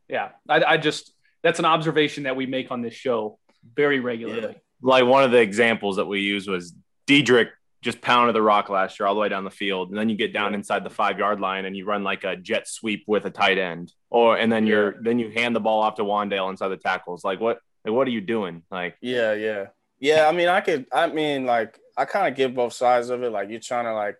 [0.08, 1.12] yeah, I, I just
[1.46, 3.38] that's an observation that we make on this show
[3.74, 4.56] very regularly.
[4.82, 6.74] like one of the examples that we use was
[7.06, 7.50] Dedrick
[7.82, 10.16] just pounded the rock last year all the way down the field, and then you
[10.16, 13.24] get down inside the five yard line and you run like a jet sweep with
[13.26, 16.50] a tight end, or and then you're then you hand the ball off to Wan'Dale
[16.50, 17.22] inside the tackles.
[17.22, 17.60] Like what?
[17.84, 18.62] Like what are you doing?
[18.70, 19.66] Like Yeah, yeah,
[20.00, 20.28] yeah.
[20.28, 20.86] I mean, I could.
[20.92, 23.30] I mean, like, I kind of get both sides of it.
[23.30, 24.16] Like, you're trying to like,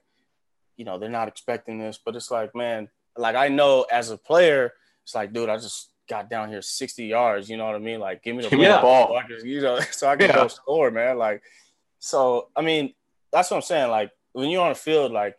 [0.77, 4.17] you know, they're not expecting this, but it's like, man, like I know as a
[4.17, 7.49] player, it's like, dude, I just got down here 60 yards.
[7.51, 8.01] You know what I mean?
[8.01, 9.09] Like, give me the Give me ball, ball.
[9.09, 10.37] so I can- you know, so I can Yeah.
[10.37, 11.19] go score, man.
[11.19, 11.43] Like,
[11.99, 12.95] so I mean,
[13.33, 13.91] that's what I'm saying.
[13.91, 15.37] Like, when you're on the field, like,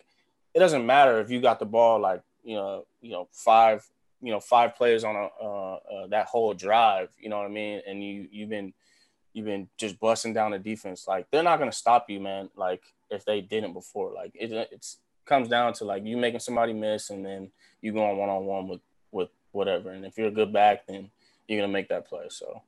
[0.53, 3.87] it doesn't matter if you got the ball, like, you know, you know, five,
[4.21, 7.09] you know, five players on a uh, uh, that whole drive.
[7.19, 7.81] You know what I mean?
[7.87, 8.73] And you you've been
[9.33, 11.07] you've been just busting down the defense.
[11.07, 12.49] Like they're not gonna stop you, man.
[12.55, 14.13] Like if they didn't before.
[14.13, 17.51] Like it it's comes down to like you making somebody miss and then
[17.81, 19.89] you going one on one with with whatever.
[19.91, 21.09] And if you're a good back, then
[21.47, 22.25] you're gonna make that play.
[22.29, 22.61] So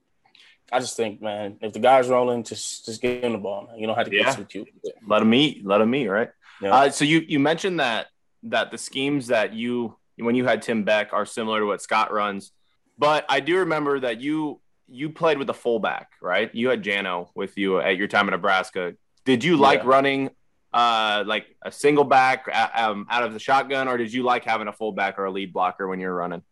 [0.71, 3.77] I just think, man, if the guy's rolling, just just give him the ball, man.
[3.79, 4.33] You don't have to get Yeah.
[4.35, 4.69] too cute.
[5.07, 6.29] let him eat, let him eat, right?
[6.61, 6.73] Yeah.
[6.73, 8.07] Uh, so you you mentioned that
[8.43, 12.11] that the schemes that you when you had Tim Beck are similar to what Scott
[12.11, 12.51] runs,
[12.97, 14.61] but I do remember that you
[14.91, 16.53] you played with a fullback, right?
[16.53, 18.95] You had Jano with you at your time in Nebraska.
[19.23, 19.89] Did you like Yeah.
[19.89, 20.29] running
[20.73, 24.67] uh, like a single back um, out of the shotgun, or did you like having
[24.67, 26.43] a fullback or a lead blocker when you were running?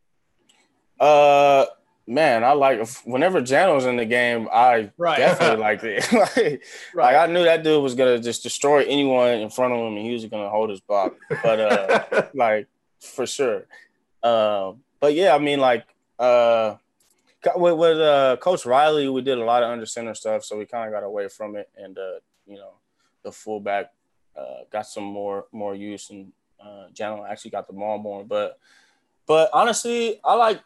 [1.00, 1.66] Uh,
[2.08, 5.18] man, I like whenever Jano's in the game, I Right.
[5.18, 6.12] definitely liked it.
[6.14, 9.98] like, like I knew that dude was gonna just destroy anyone in front of him,
[9.98, 11.14] and he was gonna hold his block.
[11.44, 12.68] But uh, like
[13.00, 13.66] for sure.
[14.24, 15.86] Um, but yeah, I mean, like
[16.18, 16.76] uh,
[17.56, 20.66] with, with uh, Coach Riley, we did a lot of under center stuff, so we
[20.66, 22.74] kind of got away from it, and uh, you know,
[23.24, 23.92] the fullback
[24.36, 28.24] uh, got some more more use, and uh, Jano actually got the ball more.
[28.24, 28.58] But
[29.28, 30.62] but honestly, I like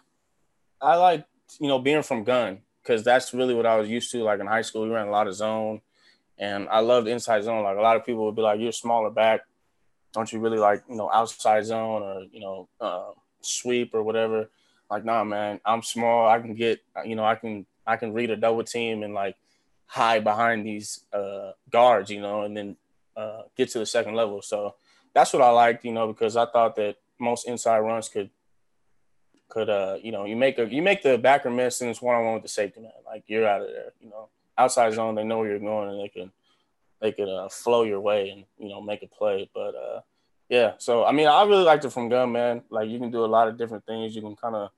[0.81, 1.25] I like
[1.59, 4.23] you know being from gun because that's really what I was used to.
[4.23, 5.81] Like in high school, we ran a lot of zone,
[6.37, 7.63] and I loved inside zone.
[7.63, 9.41] Like a lot of people would be like, "You're smaller back,
[10.13, 14.49] don't you really like you know outside zone or you know uh, sweep or whatever?"
[14.89, 16.27] Like, nah, man, I'm small.
[16.27, 19.35] I can get you know I can I can read a double team and like
[19.85, 22.77] hide behind these uh, guards, you know, and then
[23.15, 24.41] uh, get to the second level.
[24.41, 24.75] So
[25.13, 28.29] that's what I liked, you know, because I thought that most inside runs could
[29.51, 32.15] could uh you know you make a you make the backer miss and it's one
[32.15, 35.15] on one with the safety man like you're out of there you know outside zone
[35.15, 36.31] they know where you're going and they can
[37.01, 39.99] they could uh, flow your way and you know make a play but uh
[40.49, 43.23] yeah so I mean I really liked it from gun man like you can do
[43.23, 44.71] a lot of different things you can kind of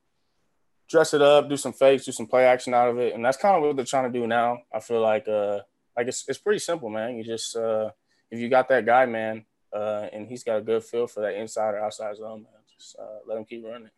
[0.90, 3.38] dress it up, do some fakes, do some play action out of it, and that's
[3.38, 4.60] kind of what they're trying to do now.
[4.72, 5.60] I feel like uh
[5.98, 7.16] like it's it's pretty simple, man.
[7.18, 7.90] You just uh
[8.30, 11.36] if you got that guy, man, uh, and he's got a good feel for that
[11.36, 13.92] inside or outside zone, man, just uh, let him keep running.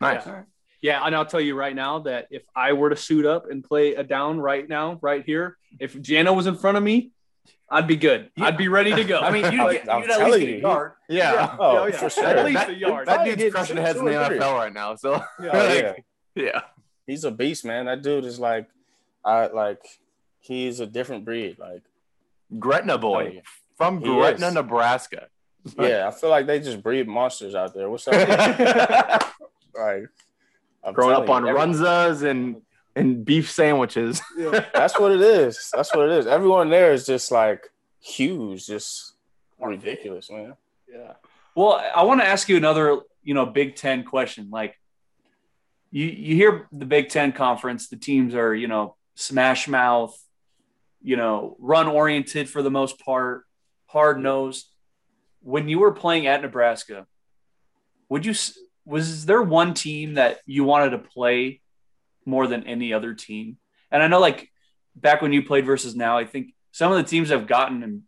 [0.00, 0.26] Nice.
[0.26, 0.42] Yeah.
[0.80, 3.64] Yeah, and I'll tell you right now that if I were to suit up and
[3.64, 7.10] play a down right now, right here, if Jano was in front of me,
[7.68, 8.30] I'd be good.
[8.38, 9.18] I'd be ready to go.
[9.18, 10.92] I mean, you'd, get, I'm you'd at least you, a yard.
[11.08, 11.56] Yeah.
[11.58, 12.24] Oh, yeah, for sure.
[12.24, 13.08] At least That- a yard.
[13.08, 14.12] That Probably dude's crushing heads in the.
[14.12, 14.94] NFL right now.
[14.94, 15.52] So Yeah.
[15.52, 16.44] Like, yeah.
[16.44, 16.60] yeah.
[17.06, 17.86] He's a beast, man.
[17.86, 18.68] That dude is like,
[19.24, 19.80] I like,
[20.40, 21.58] he's a different breed.
[21.58, 21.82] Like,
[22.58, 23.40] Gretna boy yeah.
[23.76, 24.54] from Gretna, is.
[24.54, 25.26] Nebraska.
[25.78, 27.90] yeah, I feel like they just breed monsters out there.
[27.90, 28.14] What's up?
[29.78, 30.08] like,
[30.84, 32.62] I'm Growing up on telling you, every- runzas and
[32.96, 34.20] and beef sandwiches.
[34.74, 35.70] That's what it is.
[35.72, 36.26] That's what it is.
[36.26, 39.14] Everyone there is just like huge, just
[39.60, 40.54] ridiculous, man.
[40.92, 41.12] yeah.
[41.54, 44.48] Well, I want to ask you another, you know, Big Ten question.
[44.50, 44.76] Like,
[45.90, 50.16] you you hear the Big Ten conference, the teams are, you know, smash mouth,
[51.02, 53.44] you know, run oriented for the most part,
[53.86, 54.68] hard nosed.
[55.42, 57.06] When you were playing at Nebraska,
[58.08, 58.58] would you s-
[58.88, 61.60] was there one team that you wanted to play
[62.24, 63.58] more than any other team?
[63.90, 64.50] And I know, like
[64.96, 68.04] back when you played versus now, I think some of the teams have gotten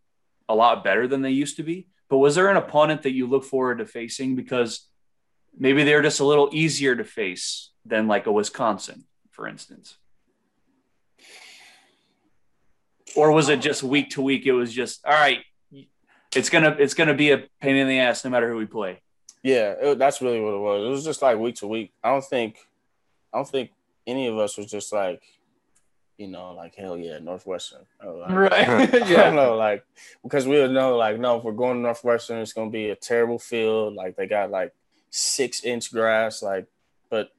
[0.49, 1.88] a lot better than they used to be.
[2.09, 4.88] But was there an opponent that you look forward to facing because
[5.57, 9.99] maybe they're just a little easier to face than like a Wisconsin, for instance?
[13.14, 14.47] Or was it just week to week?
[14.47, 15.40] It was just all right.
[16.35, 19.03] It's gonna it's gonna be a pain in the ass no matter who we play.
[19.42, 20.85] Yeah, it, that's really what it was.
[20.87, 21.92] It was just like week to week.
[22.05, 22.57] I don't think,
[23.33, 23.70] I don't think
[24.07, 25.22] any of us was just like,
[26.18, 27.87] you know, like hell yeah, Northwestern.
[28.05, 28.53] Or like, Right.
[28.68, 29.31] I don't yeah.
[29.31, 29.85] know, like
[30.22, 32.96] because we would know, like, no, if we're going to Northwestern, it's gonna be a
[32.96, 33.94] terrible field.
[33.94, 34.74] Like they got like
[35.09, 36.66] six inch grass, like,
[37.09, 37.31] but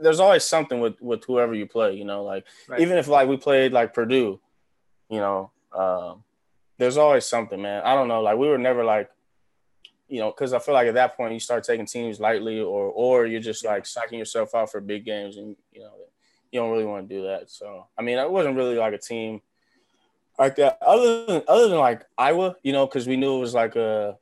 [0.00, 2.78] there's always something with with whoever you play, you know, like Right.
[2.80, 4.38] even if like we played like Purdue,
[5.08, 6.22] you know, um,
[6.78, 7.82] there's always something, man.
[7.84, 9.10] I don't know, like we were never like,
[10.10, 12.86] you know, because I feel like at that point you start taking teams lightly, or
[12.90, 15.92] or you're just like psyching yourself out for big games, and you know,
[16.50, 17.48] you don't really want to do that.
[17.48, 19.40] So I mean, it wasn't really like a team
[20.38, 20.78] like that.
[20.82, 24.18] Other than other than like Iowa, you know, because we knew it was like a,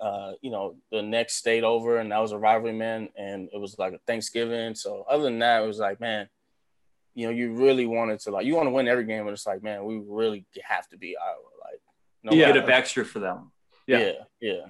[0.00, 3.60] uh, you know, the next state over, and that was a rivalry, man, and it
[3.60, 4.74] was like a Thanksgiving.
[4.74, 6.26] So other than that, it was like, man,
[7.14, 9.46] you know, you really wanted to like you want to win every game, but it's
[9.46, 11.80] like, man, we really have to be Iowa, like,
[12.22, 12.46] no Yeah.
[12.46, 13.52] Get matter- up extra for them.
[13.86, 13.98] Yeah.
[13.98, 14.66] yeah, yeah.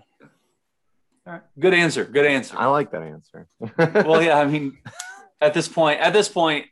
[1.26, 1.42] All right.
[1.58, 2.04] Good answer.
[2.04, 2.56] Good answer.
[2.58, 3.48] I like that answer.
[3.78, 4.78] well, yeah, I mean,
[5.40, 6.66] at this point, at this point,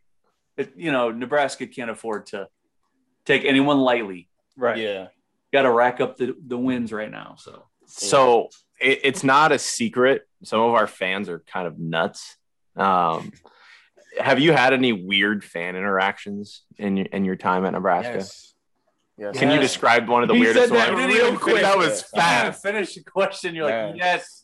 [0.56, 2.48] it, you know, Nebraska can't afford to
[3.24, 4.28] take anyone lightly.
[4.56, 4.78] Right.
[4.78, 5.08] Yeah.
[5.52, 7.34] Got to rack up the, the wins right now.
[7.38, 8.48] So So
[8.80, 10.22] it, it's not a secret.
[10.44, 12.36] Some of our fans are kind of nuts.
[12.76, 13.32] Um,
[14.20, 18.14] have you had any weird fan interactions in your, in your time at Nebraska?
[18.18, 18.54] Yes.
[19.16, 19.36] Yes.
[19.36, 21.06] Can you describe one of the He weirdest said that ones?
[21.12, 21.62] real quick.
[21.62, 22.20] That was Yeah.
[22.20, 22.62] fast.
[22.62, 23.54] finish the question.
[23.54, 23.90] You're Man.
[23.90, 24.43] like, yes.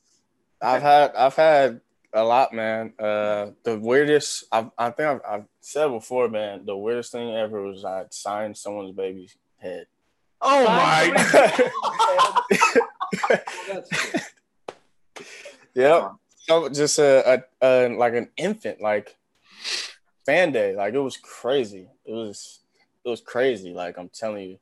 [0.61, 1.81] I've had I've had
[2.13, 2.93] a lot, man.
[2.99, 6.67] Uh, the weirdest I've, I think I've, I've said before, man.
[6.67, 9.87] The weirdest thing ever was I signed someone's baby's head.
[10.41, 11.71] Oh my!
[15.75, 16.13] yep.
[16.37, 19.17] So just a, a, a like an infant, like
[20.25, 20.75] fan day.
[20.75, 21.89] Like it was crazy.
[22.05, 22.61] It was
[23.05, 23.73] it was crazy.
[23.73, 24.59] Like I'm telling you,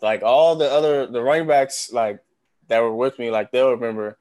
[0.00, 2.20] like all the other the running backs like
[2.68, 4.18] that were with me, like they'll remember.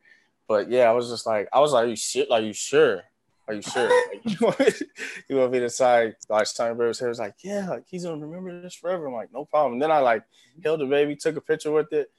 [0.52, 2.26] But yeah, I was just like, I was like, are you sure?
[2.30, 3.04] Are you sure?
[3.48, 3.88] Are you sure?
[3.90, 4.66] Like, you, want me,
[5.30, 7.08] you want me to sign like sign Burris hair?
[7.08, 9.08] was like, yeah, like he's gonna remember this forever.
[9.08, 9.74] I'm like, no problem.
[9.74, 10.24] And then I like
[10.62, 12.12] held the baby, took a picture with it,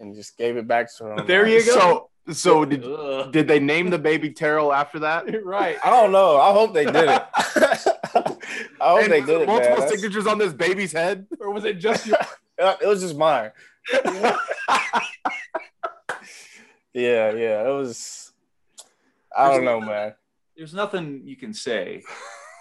[0.00, 1.26] and just gave it back to him.
[1.26, 2.08] There Like, you go.
[2.26, 3.30] So so did Ugh.
[3.32, 5.26] did they name the baby Terrell after that?
[5.44, 5.76] right.
[5.84, 6.38] I don't know.
[6.40, 7.22] I hope they did it.
[8.80, 9.46] I hope And they did it, man.
[9.46, 11.26] multiple That's- signatures on this baby's head.
[11.38, 12.16] Or was it just your
[12.58, 13.50] It was just mine.
[16.94, 17.68] Yeah, yeah.
[17.68, 18.32] It was.
[19.36, 20.14] I don't know, man.
[20.56, 22.02] There's nothing you can say.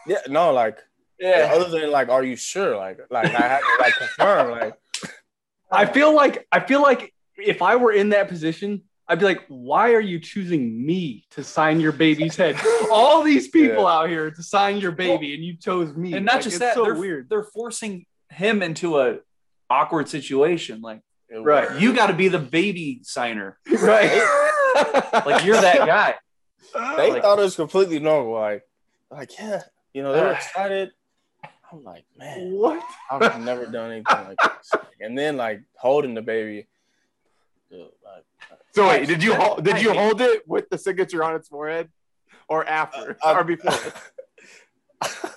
[0.05, 0.77] Yeah, no, like
[1.19, 1.49] Yeah.
[1.53, 2.75] other than like, are you sure?
[2.77, 4.51] Like, like I had to like confirm.
[4.51, 4.73] Like,
[5.71, 9.43] I feel like I feel like if I were in that position, I'd be like,
[9.47, 12.57] why are you choosing me to sign your baby's head?
[12.91, 13.89] All these people Yeah.
[13.99, 16.13] out here to sign your baby, and you chose me.
[16.13, 17.29] And not Like, just that, so they're, weird.
[17.29, 19.19] they're forcing him into a
[19.69, 20.81] awkward situation.
[20.81, 21.71] Like, it Right.
[21.71, 23.57] was- you got to be the baby signer.
[23.81, 24.21] right.
[25.25, 26.15] Like, you're that guy.
[26.97, 28.33] They like- thought it was completely normal.
[28.33, 28.61] Like,
[29.09, 29.63] like yeah,
[29.93, 30.91] you know, they were excited.
[31.71, 32.83] I'm like, man, what?
[33.09, 34.71] I've never done anything like this.
[35.01, 36.67] And then like holding the baby.
[37.71, 38.23] dude, like,
[38.75, 41.89] So wait, did you hold, did you hold it with the signature on its forehead,
[42.47, 43.73] or after, Uh, or before?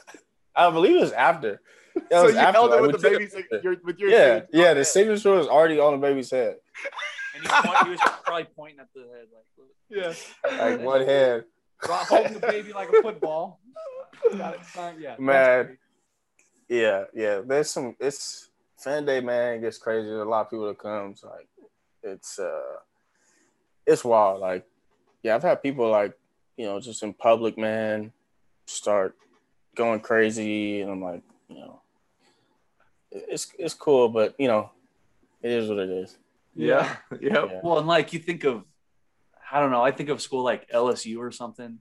[0.55, 1.61] I believe it was after.
[1.95, 3.61] That so you after, held it with the baby's picture.
[3.63, 4.69] your, with your Yeah, signature yeah.
[4.69, 4.85] on The it.
[4.85, 6.57] signature was already on the baby's head.
[7.35, 10.17] And he, point, he was probably pointing at the head like,
[10.49, 10.59] Yeah.
[10.69, 11.45] Like one hand.
[11.83, 13.61] Holding the baby like a football.
[14.37, 14.61] Got it.
[14.77, 15.11] Yeah.
[15.11, 15.79] that's Man.
[16.69, 17.41] Yeah, yeah.
[17.45, 17.97] There's some.
[17.99, 19.55] It's fan day, man.
[19.55, 20.07] It gets crazy.
[20.09, 21.25] There's a lot of people that comes.
[21.25, 21.49] Like,
[22.03, 22.77] it's uh,
[23.87, 24.41] it's wild.
[24.41, 24.67] Like,
[25.23, 26.17] yeah, I've had people like,
[26.57, 28.13] you know, just in public, man,
[28.67, 29.17] start
[29.75, 31.80] going crazy, and I'm like, you know,
[33.13, 34.71] it's it's cool, but you know,
[35.43, 36.17] it is what it is.
[36.55, 36.97] Yeah.
[37.21, 37.21] Yep.
[37.23, 37.61] Yeah.
[37.63, 38.65] well, and like you think of,
[39.51, 41.79] I don't know, I think of school like LSU or something.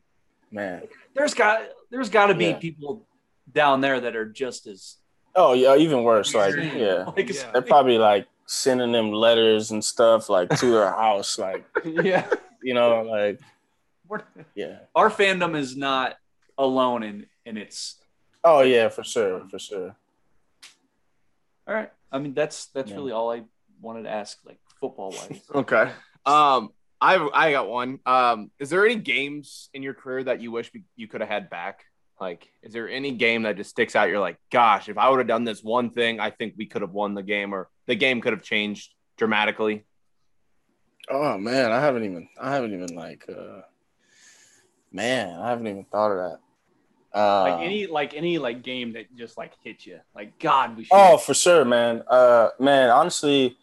[0.52, 0.84] Man.
[1.16, 1.62] There's got
[1.92, 2.58] there's got to be Yeah.
[2.58, 3.06] people
[3.52, 4.96] down there that are just as
[5.36, 6.34] Oh yeah, even worse.
[6.34, 7.52] Like, yeah, Like, it's- Yeah.
[7.52, 12.28] they're probably like sending them letters and stuff like to their house, like Yeah.
[12.64, 13.40] you know, like
[14.08, 14.24] we're-
[14.56, 14.80] yeah.
[14.96, 16.16] our fandom is not
[16.58, 17.96] alone in in its.
[18.44, 19.96] Oh yeah, for sure, for sure.
[21.70, 22.98] All right, I mean that's that's Yeah.
[22.98, 23.44] really all I
[23.80, 25.40] wanted to ask, like football wise.
[25.54, 25.92] Okay.
[26.26, 28.00] Um, I I got one.
[28.08, 31.50] Um, is there any games in your career that you wish you could have had
[31.52, 31.86] back?
[32.20, 34.10] Like, is there any game that just sticks out?
[34.10, 36.82] You're like, gosh, if I would have done this one thing, I think we could
[36.82, 39.86] have won the game, or the game could have changed dramatically.
[41.08, 43.62] Oh man, I haven't even I haven't even like uh
[44.92, 46.40] man, I haven't even thought of that.
[47.14, 50.00] Uh, Like any like any like game that just like hit you.
[50.16, 50.94] Like God, we should.
[50.94, 52.04] Oh, for sure, man.
[52.08, 53.58] Uh man, honestly,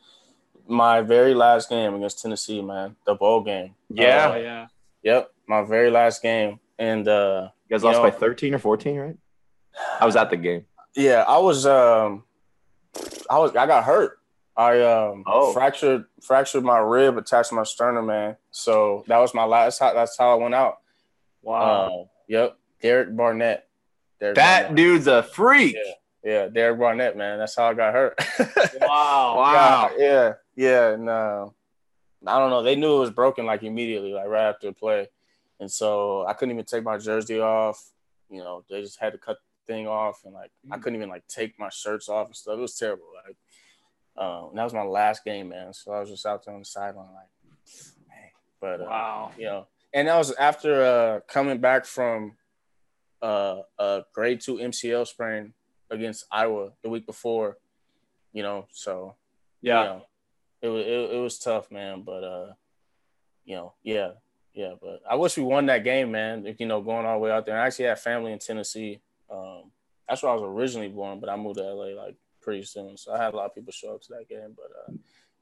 [0.66, 3.74] my very last game against Tennessee, man, the bowl game.
[3.88, 4.28] Yeah.
[4.30, 4.66] Oh, Uh, yeah.
[5.02, 6.58] yep, my very last game.
[6.78, 9.16] And uh You guys You lost know- by 13 or 14, right?
[10.00, 10.66] I was at the game.
[10.96, 12.24] yeah, I was um
[13.30, 14.18] I was I got hurt.
[14.56, 15.52] I um Oh.
[15.52, 18.36] fractured fractured my rib attached to my sternum, man.
[18.50, 20.78] So that was my last that's how I went out.
[21.42, 21.60] Wow.
[21.62, 22.56] Uh, yep.
[22.82, 23.68] Derek Barnett.
[24.20, 24.76] Derek That Barnett.
[24.76, 25.76] dude's a freak.
[26.24, 27.38] Yeah, Derek Barnett, man.
[27.38, 28.18] That's how I got hurt.
[28.80, 29.36] wow.
[29.36, 29.90] Wow.
[29.96, 30.88] Yeah, yeah, yeah.
[30.90, 31.46] And uh,
[32.26, 32.62] I don't know.
[32.62, 35.08] They knew it was broken like immediately, like right after the play,
[35.60, 37.80] and so I couldn't even take my jersey off.
[38.28, 39.36] You know, they just had to cut
[39.66, 42.58] the thing off, and like I couldn't even like take my shirts off and stuff.
[42.58, 43.04] It was terrible.
[43.24, 43.36] Like,
[44.26, 45.72] um, that was my last game, man.
[45.74, 47.28] So I was just out there on the sideline, like,
[48.08, 48.30] man.
[48.60, 49.32] But uh, Wow.
[49.38, 52.32] you know, and that was after uh, coming back from
[53.22, 55.52] uh, a grade two MCL sprain
[55.90, 57.56] against Iowa the week before.
[58.32, 59.14] You know, so
[59.62, 59.82] Yeah.
[59.82, 60.02] you know,
[60.62, 62.02] it was it, it was tough, man.
[62.02, 62.52] But uh,
[63.44, 64.10] you know, yeah,
[64.54, 64.74] yeah.
[64.80, 66.46] But I wish we won that game, man.
[66.46, 67.58] If you know, going all the way out there.
[67.60, 69.00] I actually had family in Tennessee.
[69.30, 69.70] Um,
[70.08, 73.12] that's where I was originally born, but I moved to LA like pretty soon, so
[73.12, 74.54] I had a lot of people show up to that game.
[74.56, 74.92] But uh,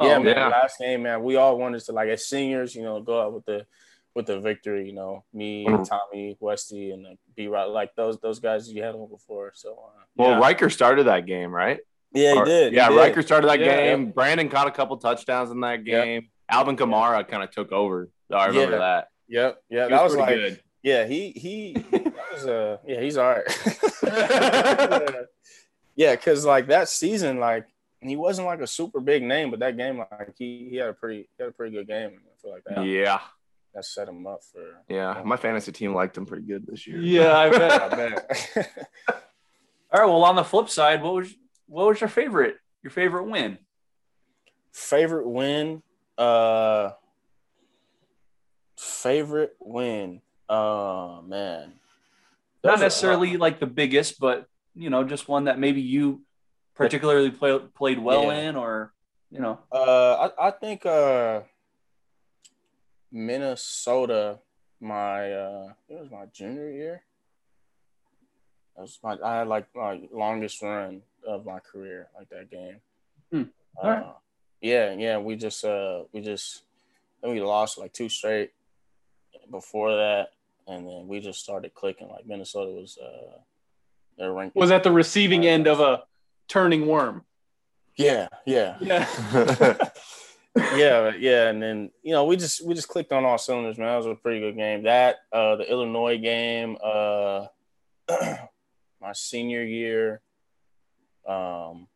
[0.07, 0.49] yeah, Oh, man, yeah.
[0.49, 1.23] last game, man.
[1.23, 3.67] We all wanted to like as seniors, you know, go out with the
[4.14, 4.87] with the victory.
[4.87, 5.88] You know, me, Mhm.
[5.88, 7.48] Tommy, Westy, and like, B.
[7.48, 9.53] Rod, like those those guys you had on before.
[9.55, 10.38] So uh, Well, Yeah.
[10.40, 11.81] Ryker started that game, right?
[12.12, 12.72] yeah, he Or- did.
[12.72, 12.96] he Yeah, did.
[12.96, 14.11] Ryker started that Yeah, game.
[14.12, 16.05] Brandon caught a couple touchdowns in that Yep.
[16.05, 16.31] game.
[16.48, 18.09] Alvin Kamara kind of took over.
[18.31, 18.79] So I remember Yeah.
[18.79, 19.09] that.
[19.29, 20.61] Yep, yeah, that was pretty like good.
[20.83, 21.74] Yeah, he he
[22.33, 23.44] was uh yeah, he's all right.
[25.96, 27.66] yeah, cuz like that season like
[28.00, 30.92] he wasn't like a super big name, but that game like he, he had a
[30.92, 32.20] pretty he had a pretty good game.
[32.22, 33.20] I feel like that Yeah,
[33.75, 35.21] that set him up for yeah.
[35.25, 36.99] My fantasy team liked him pretty good this year.
[36.99, 37.83] Yeah, I bet.
[37.83, 38.39] I bet.
[39.93, 40.07] All right.
[40.07, 41.35] Well, on the flip side, what was
[41.67, 43.59] what was your favorite your favorite win?
[44.73, 45.83] favorite win
[46.19, 46.91] uh
[48.77, 50.21] favorite win.
[50.49, 51.73] Oh man.
[52.63, 56.23] Not Those are- necessarily like the biggest, but you know, just one that maybe you
[56.75, 58.49] particularly play, played well Yeah.
[58.49, 58.93] in, or
[59.31, 59.59] you know.
[59.73, 61.43] Uh, I, I think uh,
[63.14, 64.40] Minnesota.
[64.81, 67.03] My uh, it was my junior year.
[68.77, 72.81] That was my I had like my longest run of my career, like that game.
[73.31, 73.42] Hmm.
[73.79, 74.07] Uh, Alright.
[74.61, 75.18] Yeah, yeah.
[75.18, 76.64] We just uh, we just
[77.22, 78.50] then we lost like two straight
[79.50, 80.31] before that,
[80.66, 82.09] and then we just started clicking.
[82.09, 83.39] Like Minnesota was uh,
[84.18, 84.57] they're ranked.
[84.57, 86.03] Was at the receiving end of a
[86.49, 87.24] turning worm.
[87.97, 88.76] Yeah, yeah.
[88.80, 89.09] Yeah.
[90.57, 93.88] yeah, yeah, and then you know we just we just clicked on all cylinders, man.
[93.88, 94.84] That was a pretty good game.
[94.84, 97.46] That uh, the Illinois game, uh,
[99.00, 100.20] my senior year,
[101.28, 101.88] um,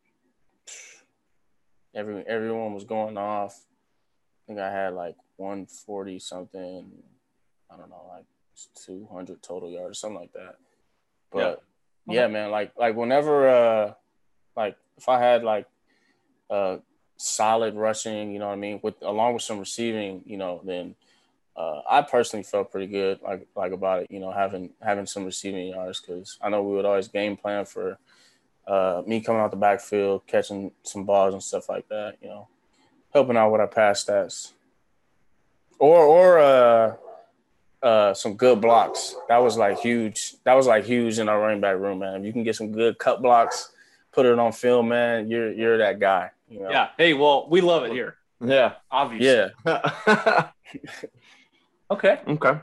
[1.95, 3.55] every everyone was going off.
[3.55, 6.91] I think I had like one forty something.
[7.71, 8.25] I don't know, like
[8.75, 10.55] two hundred total yards, something like that.
[11.31, 11.63] But
[12.07, 13.93] yeah, man, like like whenever uh,
[14.57, 15.65] like if I had like
[16.49, 16.77] uh
[17.19, 20.95] solid rushing, you know what I mean, with along with some receiving, you know, then
[21.55, 24.11] uh, I personally felt pretty good, like like about it.
[24.11, 27.65] You know, having having some receiving yards because I know we would always game plan
[27.65, 27.97] for
[28.65, 32.15] uh, me coming out the backfield, catching some balls and stuff like that.
[32.21, 32.47] You know,
[33.13, 34.53] helping out with our pass stats,
[35.77, 36.95] or or uh,
[37.83, 39.15] uh, some good blocks.
[39.27, 40.35] That was like huge.
[40.45, 42.21] That was like huge in our running back room, man.
[42.21, 43.71] If you can get some good cut blocks,
[44.13, 45.29] put it on film, man.
[45.29, 46.31] You're you're that guy.
[46.49, 46.69] You know?
[46.69, 46.89] Yeah.
[46.97, 48.15] Hey, well, we love it here.
[48.41, 48.73] Yeah.
[48.91, 49.51] Obviously.
[49.65, 50.49] Yeah.
[51.91, 52.19] Okay.
[52.27, 52.59] okay.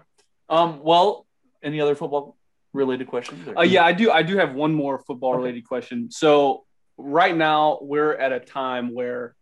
[0.48, 0.82] Um.
[0.82, 1.26] Well,
[1.62, 2.36] any other football
[2.72, 3.48] related questions?
[3.56, 4.10] Uh, yeah, I do.
[4.10, 6.10] I do have one more football related question.
[6.10, 6.64] So
[6.96, 9.34] right now we're at a time where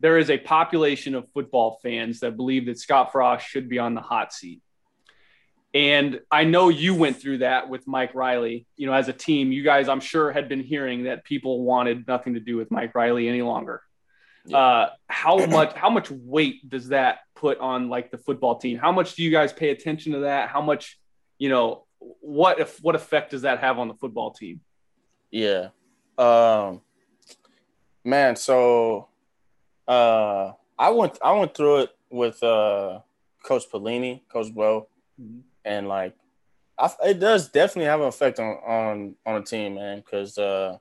[0.00, 3.94] there is a population of football fans that believe that Scott Frost should be on
[3.94, 4.60] the hot seat.
[5.72, 8.66] And I know you went through that with Mike Riley.
[8.76, 12.08] You know, as a team, you guys, I'm sure, had been hearing that people wanted
[12.08, 13.82] nothing to do with Mike Riley any longer.
[14.52, 18.78] Uh, how much how much weight does that put on like the football team?
[18.78, 20.48] How much do you guys pay attention to that?
[20.48, 20.98] How much,
[21.38, 24.60] you know, what if what effect does that have on the football team?
[25.30, 25.68] Yeah.
[26.18, 26.80] Um
[28.02, 29.08] man, so
[29.86, 33.00] uh I went I went through it with uh
[33.44, 34.88] Coach Pelini, Coach Bo,
[35.20, 35.42] Mhm.
[35.70, 36.14] And like
[36.78, 40.78] I, it does definitely have an effect on on on a team, man, because uh,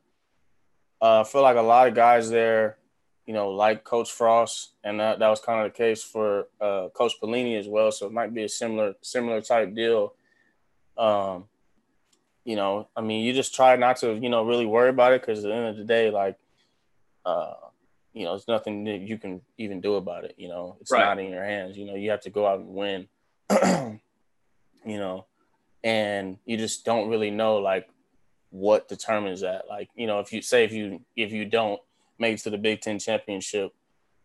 [1.02, 2.78] uh, I feel like a lot of guys there,
[3.26, 6.88] you know, like Coach Frost, and that, that was kind of the case for uh,
[6.94, 7.92] Coach Pelini as well.
[7.92, 10.14] So it might be a similar similar type deal.
[10.98, 11.46] Um,
[12.46, 15.22] you know, I mean, you just try not to, you know, really worry about it
[15.22, 16.38] because at the end of the day, like,
[17.26, 17.54] uh,
[18.14, 20.34] you know, it's nothing that you can even do about it.
[20.38, 21.06] You know, it's Right.
[21.06, 21.78] not in your hands.
[21.78, 23.08] You know, you have to go out and win.
[24.86, 25.26] you know,
[25.84, 27.90] and you just don't really know like
[28.52, 29.68] what determines that.
[29.70, 31.80] Like, you know, if you say if you if you don't
[32.18, 33.74] make it to the Big Ten championship,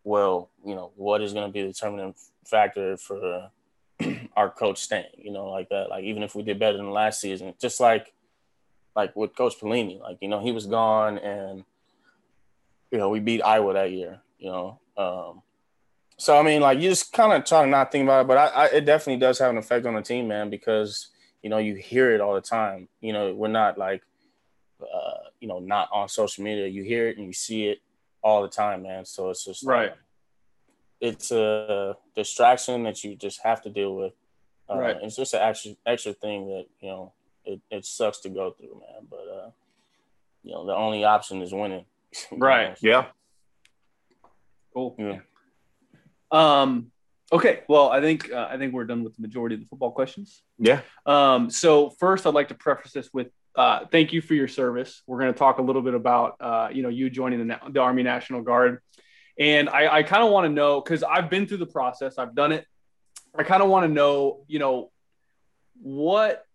[0.03, 2.13] well, you know, what is going to be the determining
[2.45, 3.49] factor for
[4.35, 5.05] our coach staying?
[5.17, 5.89] You know, like that.
[5.89, 8.13] Like even if we did better than last season, just like
[8.95, 11.63] like with Coach Pelini, like you know, he was gone and
[12.91, 14.19] you know we beat Iowa that year.
[14.37, 15.41] You know, um,
[16.17, 18.37] so I mean, like you just kind of try to not think about it, but
[18.37, 21.09] I, I, it definitely does have an effect on the team, man, because
[21.41, 22.87] you know you hear it all the time.
[23.01, 24.01] You know, we're not like,
[24.81, 26.67] uh, you know, not on social media.
[26.67, 27.79] You hear it and you see it
[28.23, 29.05] all the time, man.
[29.05, 29.89] So it's just Right.
[29.89, 29.97] like,
[31.01, 34.13] it's a distraction that you just have to deal with.
[34.69, 34.97] Uh, Right.
[35.01, 37.13] It's just an extra extra thing that you know
[37.43, 39.07] it, it sucks to go through, man.
[39.09, 39.49] But uh,
[40.43, 41.85] you know, the only option is winning.
[42.31, 42.69] Right.
[42.69, 42.75] know?
[42.81, 43.05] Yeah.
[44.73, 44.95] Cool.
[44.97, 45.19] Yeah.
[46.31, 46.91] Um,
[47.31, 47.63] okay.
[47.67, 50.41] Well, I think uh, I think we're done with the majority of the football questions.
[50.57, 50.81] Yeah.
[51.05, 55.01] Um, so first, I'd like to preface this with uh, thank you for your service.
[55.07, 57.69] We're going to talk a little bit about uh, you know you joining the, Na-
[57.69, 58.81] the Army National Guard,
[59.39, 62.17] and I, I kind of want to know because I've been through the process.
[62.17, 62.65] I've done it.
[63.37, 64.91] I kind of want to know you know
[65.81, 66.45] what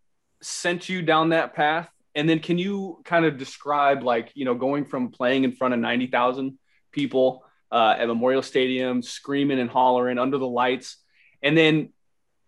[0.42, 4.54] sent you down that path, and then can you kind of describe like you know
[4.54, 6.58] going from playing in front of ninety thousand
[6.92, 10.96] people uh, at Memorial Stadium, screaming and hollering under the lights,
[11.42, 11.90] and then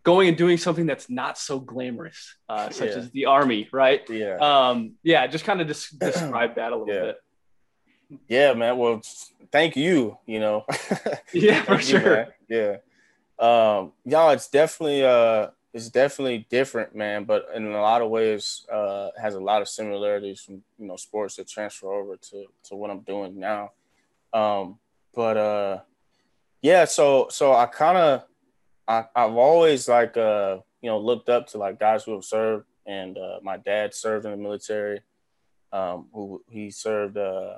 [0.05, 2.97] going and doing something that's not so glamorous, uh, such Yeah.
[2.97, 4.09] as the Army, right?
[4.11, 4.37] Yeah.
[4.39, 7.01] Um, yeah, just kind of des- describe that a little Yeah.
[7.03, 7.17] bit.
[8.29, 8.77] Yeah, man.
[8.77, 9.01] Well,
[9.53, 10.19] thank you.
[10.27, 10.65] You know.
[11.33, 12.17] Yeah, for you, sure.
[12.17, 12.27] man.
[12.49, 12.77] Yeah.
[13.39, 17.25] Um, y'all, it's definitely uh, it's definitely different, man.
[17.25, 20.97] But in a lot of ways, uh, has a lot of similarities from you know
[20.97, 23.71] sports that transfer over to to what I'm doing now.
[24.35, 24.79] Um,
[25.15, 25.81] but uh,
[26.61, 26.85] yeah.
[26.85, 28.25] So so I kind of
[28.87, 32.67] I I've always like uh you know looked up to like guys who have served,
[32.87, 35.01] and uh, my dad served in the military.
[35.73, 37.55] Um, who he served uh,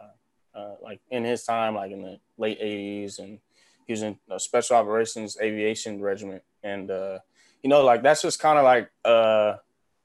[0.55, 3.40] uh, like in his time, like in the late '80s, and
[3.86, 7.18] he was in a special operations aviation regiment, and uh,
[7.62, 9.57] you know, like that's just kind of like uh,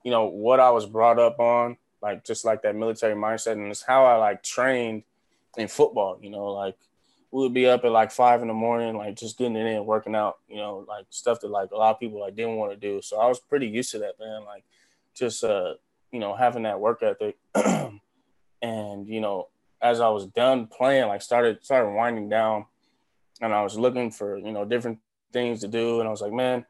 [0.03, 3.67] you know what I was brought up on, like just like that military mindset, and
[3.67, 5.03] it's how I like trained
[5.57, 6.17] in football.
[6.21, 6.77] You know, like
[7.31, 9.85] we would be up at like five in the morning, like just getting it in,
[9.85, 10.37] working out.
[10.47, 13.01] You know, like stuff that like a lot of people like didn't want to do.
[13.01, 14.45] So I was pretty used to that, man.
[14.45, 14.63] Like
[15.15, 15.75] just uh,
[16.11, 17.37] you know, having that work ethic,
[18.61, 19.47] and you know,
[19.81, 22.65] as I was done playing, like started started winding down,
[23.41, 24.99] and I was looking for you know different
[25.31, 26.65] things to do, and I was like, man,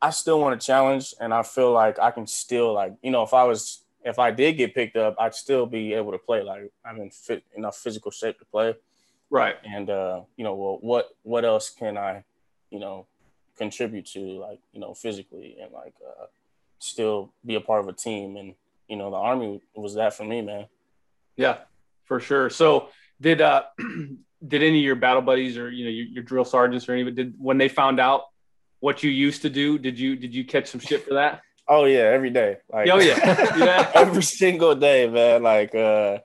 [0.00, 3.22] I still want to challenge, and I feel like I can still like you know
[3.22, 6.42] if I was if I did get picked up, I'd still be able to play.
[6.42, 8.76] Like I'm in fit enough physical shape to play,
[9.30, 9.56] Right.
[9.64, 12.24] and uh, you know, well, what what else can I,
[12.70, 13.06] you know,
[13.58, 16.26] contribute to like you know physically and like uh,
[16.78, 18.54] still be a part of a team, and
[18.88, 20.66] you know, the army was that for me, man.
[21.36, 21.58] Yeah,
[22.04, 22.50] for sure.
[22.50, 22.88] So
[23.20, 23.64] did uh
[24.46, 27.16] did any of your battle buddies or you know your, your drill sergeants or anybody
[27.16, 28.24] did when they found out
[28.80, 29.78] what you used to do?
[29.78, 31.42] Did you did you catch some shit for that?
[31.68, 32.58] Oh yeah, every day.
[32.72, 33.16] Like Oh yeah,
[33.56, 33.90] yeah.
[33.94, 35.42] every single day, man.
[35.42, 36.18] Like uh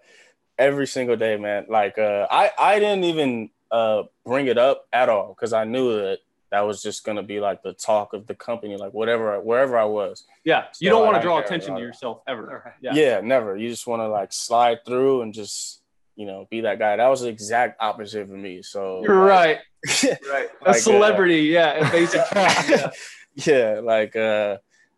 [0.61, 1.65] every single day, man.
[1.67, 5.95] Like uh I I didn't even uh bring it up at all because I knew
[6.01, 6.19] that
[6.51, 9.85] that was just gonna be like the talk of the company, like whatever wherever I
[9.85, 10.25] was.
[10.43, 12.43] Yeah, you So, don't want to draw attention to yourself ever.
[12.47, 12.73] Alright.
[12.81, 12.93] Yeah.
[12.93, 13.21] Yeah.
[13.21, 13.57] never.
[13.57, 15.81] You just want to like slide through and just
[16.15, 16.95] you know be that guy.
[16.97, 18.61] That was the exact opposite for me.
[18.61, 19.59] So You're right.
[20.03, 20.47] Right.
[20.61, 22.27] A Like, uh, celebrity, yeah, basically.
[22.35, 22.89] yeah.
[23.35, 24.57] yeah, like uh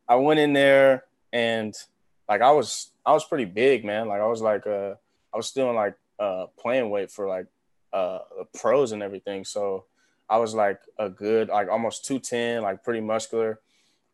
[0.10, 1.74] I went in there and
[2.28, 4.08] like I was I was pretty big, man.
[4.08, 4.96] Like I was like uh
[5.34, 7.48] I was still in like uh playing weight for like
[7.92, 9.46] uh the pros and everything.
[9.46, 9.86] So
[10.30, 13.60] I was like a good like almost 210, like pretty muscular.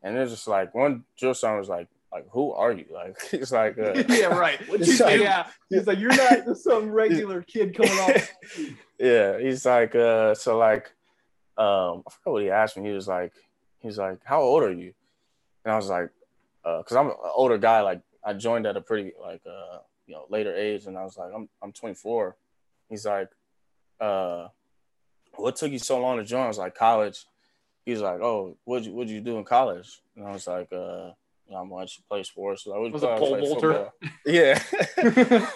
[0.01, 2.85] And it was just like one drill sergeant was like like who are you?
[2.93, 4.59] Like it's like uh yeah, right.
[4.67, 5.47] What'd you Yeah, yeah.
[5.69, 8.33] He's like, you're not just some regular kid coming off.
[8.99, 10.91] yeah, he's like, uh, so like,
[11.57, 12.87] um, I forgot what he asked me.
[12.87, 13.33] He was like,
[13.79, 14.93] he's like, how old are you?
[15.63, 16.09] And I was like,
[16.65, 17.81] uh, cause I'm an older guy.
[17.81, 19.79] Like I joined at a pretty like, uh,
[20.09, 22.35] you know, later age, and I was like, I'm I'm 24.
[22.89, 23.29] He's like,
[24.01, 24.47] uh,
[25.35, 26.41] what took you so long to join?
[26.41, 27.25] I was like, college.
[27.85, 30.01] He's like, oh, what'd you what'd you do in college?
[30.17, 31.11] And I was like, uh.
[31.47, 32.63] You know, I'm watching to play sports.
[32.63, 33.89] So I was, Was it I pole vaulter?
[34.23, 34.61] Yeah.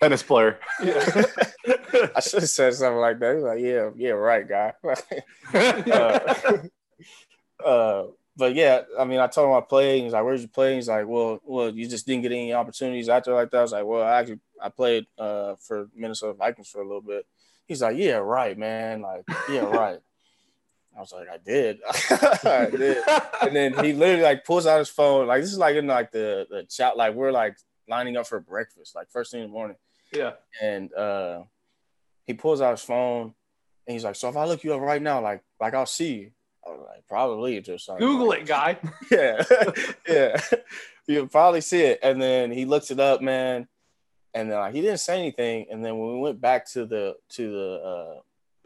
[0.00, 0.60] Tennis player.
[0.80, 3.30] I should have said something like that.
[3.30, 4.72] He was like, yeah, yeah, right, guy.
[5.92, 8.04] uh, uh,
[8.36, 10.02] but yeah, I mean, I told him I played.
[10.02, 13.08] He's like, "Where'd you play?" He's like, "Well, well, you just didn't get any opportunities
[13.08, 16.68] after like that." I was like, "Well, I actually I played uh, for Minnesota Vikings
[16.68, 17.26] for a little bit."
[17.66, 19.02] He's like, "Yeah, right, man.
[19.02, 20.00] Like, yeah, right."
[20.96, 22.98] I was like, "I did, I did."
[23.42, 25.26] And then he literally like pulls out his phone.
[25.26, 26.96] Like this is like in like the the chat.
[26.96, 27.56] Like we're like
[27.88, 29.76] lining up for breakfast, like first thing in the morning
[30.14, 30.32] yeah.
[30.62, 31.42] and uh
[32.26, 33.34] he pulls out his phone
[33.86, 36.14] and he's like, So if I look you up right now, like like I'll see
[36.14, 36.30] you.
[36.66, 38.06] I was like, probably just something.
[38.06, 38.78] Google it, guy.
[39.10, 39.44] Yeah.
[40.08, 40.40] yeah.
[41.06, 41.98] You'll probably see it.
[42.02, 43.68] And then he looks it up, man.
[44.32, 45.66] And then like he didn't say anything.
[45.70, 48.20] And then when we went back to the to the uh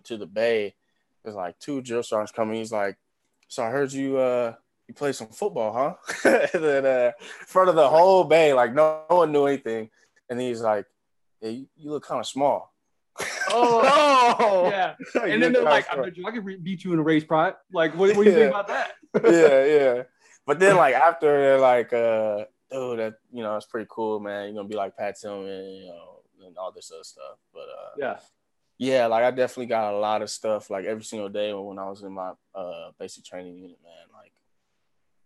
[0.04, 0.74] to the bay,
[1.22, 2.56] there's like two drill sergeants coming.
[2.56, 2.96] He's like,
[3.48, 4.54] So I heard you uh
[4.86, 6.38] you play some football, huh?
[6.54, 9.90] and then uh in front of the whole bay, like no, no one knew anything.
[10.30, 10.86] And he's like,
[11.42, 12.72] Yeah, you, you look kind of small.
[13.50, 14.94] Oh, yeah.
[15.14, 16.04] You And then they're like, I small.
[16.06, 17.54] bet you I could re- beat you in a race pride.
[17.72, 18.92] Like, what, what do you think about that?
[19.24, 20.02] yeah, yeah.
[20.46, 24.46] But then like after they're like, uh, dude, that you know, it's pretty cool, man.
[24.46, 27.38] You're gonna be like Pat Tillman, you know, and all this other stuff.
[27.52, 28.18] But uh Yeah.
[28.78, 31.88] yeah, like I definitely got a lot of stuff like every single day when I
[31.90, 33.92] was in my uh basic training unit, man.
[34.14, 34.32] Like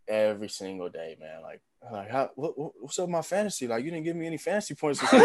[0.08, 1.42] every single day, man.
[1.42, 1.60] Like
[1.92, 3.66] like how what, what- what's up with my fantasy?
[3.66, 5.00] Like you didn't give me any fantasy points.
[5.02, 5.18] I'm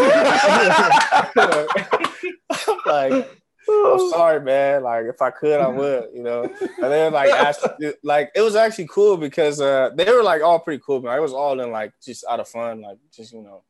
[2.86, 3.28] like
[3.70, 4.82] I'm sorry, man.
[4.82, 6.44] Like if I could, I would, you know.
[6.44, 7.66] And then like asked,
[8.02, 11.18] like it was actually cool because uh they were like all pretty cool, man.
[11.18, 13.62] It was all in like just out of fun, like just you know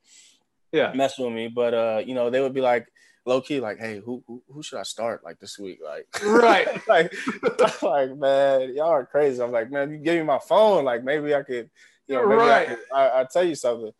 [0.72, 0.92] Yeah.
[0.94, 1.48] messing with me.
[1.48, 2.86] But uh, you know, they would be like
[3.28, 5.80] low key, like, hey, who who, who should I start like this week?
[5.84, 6.66] Like Right.
[6.88, 7.14] like
[7.44, 9.42] I'm like, man, y'all are crazy.
[9.42, 11.70] I'm like, man, you give me my phone, like maybe I could,
[12.06, 12.62] you know, maybe Right.
[12.62, 13.92] I could, I, I'll tell you something.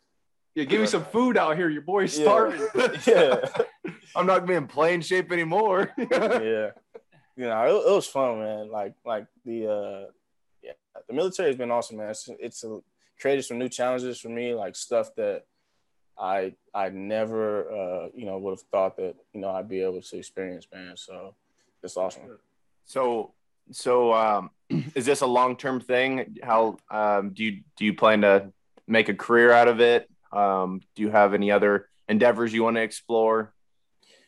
[0.55, 1.69] Yeah, give me some food out here.
[1.69, 2.25] Your boy's Yeah.
[2.25, 2.67] starving.
[3.07, 3.47] Yeah.
[4.15, 5.91] I'm not being playing shape anymore.
[5.97, 6.71] yeah,
[7.37, 8.71] you know, it, it was fun, man.
[8.71, 10.05] Like, like the, uh,
[10.63, 10.71] yeah,
[11.07, 12.09] the military has been awesome, man.
[12.09, 12.79] It's, it's a,
[13.21, 15.43] created some new challenges for me, like stuff that
[16.19, 20.01] I, I never, uh, you know, would have thought that, you know, I'd be able
[20.01, 20.97] to experience, man.
[20.97, 21.33] So
[21.81, 22.37] it's awesome.
[22.85, 23.33] So,
[23.71, 24.49] so um,
[24.95, 26.37] is this a long term thing?
[26.43, 28.51] How um, do you do you plan to
[28.87, 30.09] make a career out of it?
[30.31, 33.53] Um, do you have any other endeavors you want to explore?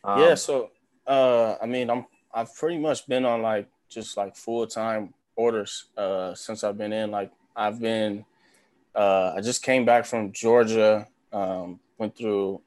[0.04, 0.70] Um, yeah, so
[1.06, 5.86] uh I mean I'm I've pretty much been on like just like full time orders
[5.96, 7.10] uh since I've been in.
[7.10, 8.24] Like I've been
[8.94, 12.60] uh I just came back from Georgia, um, went through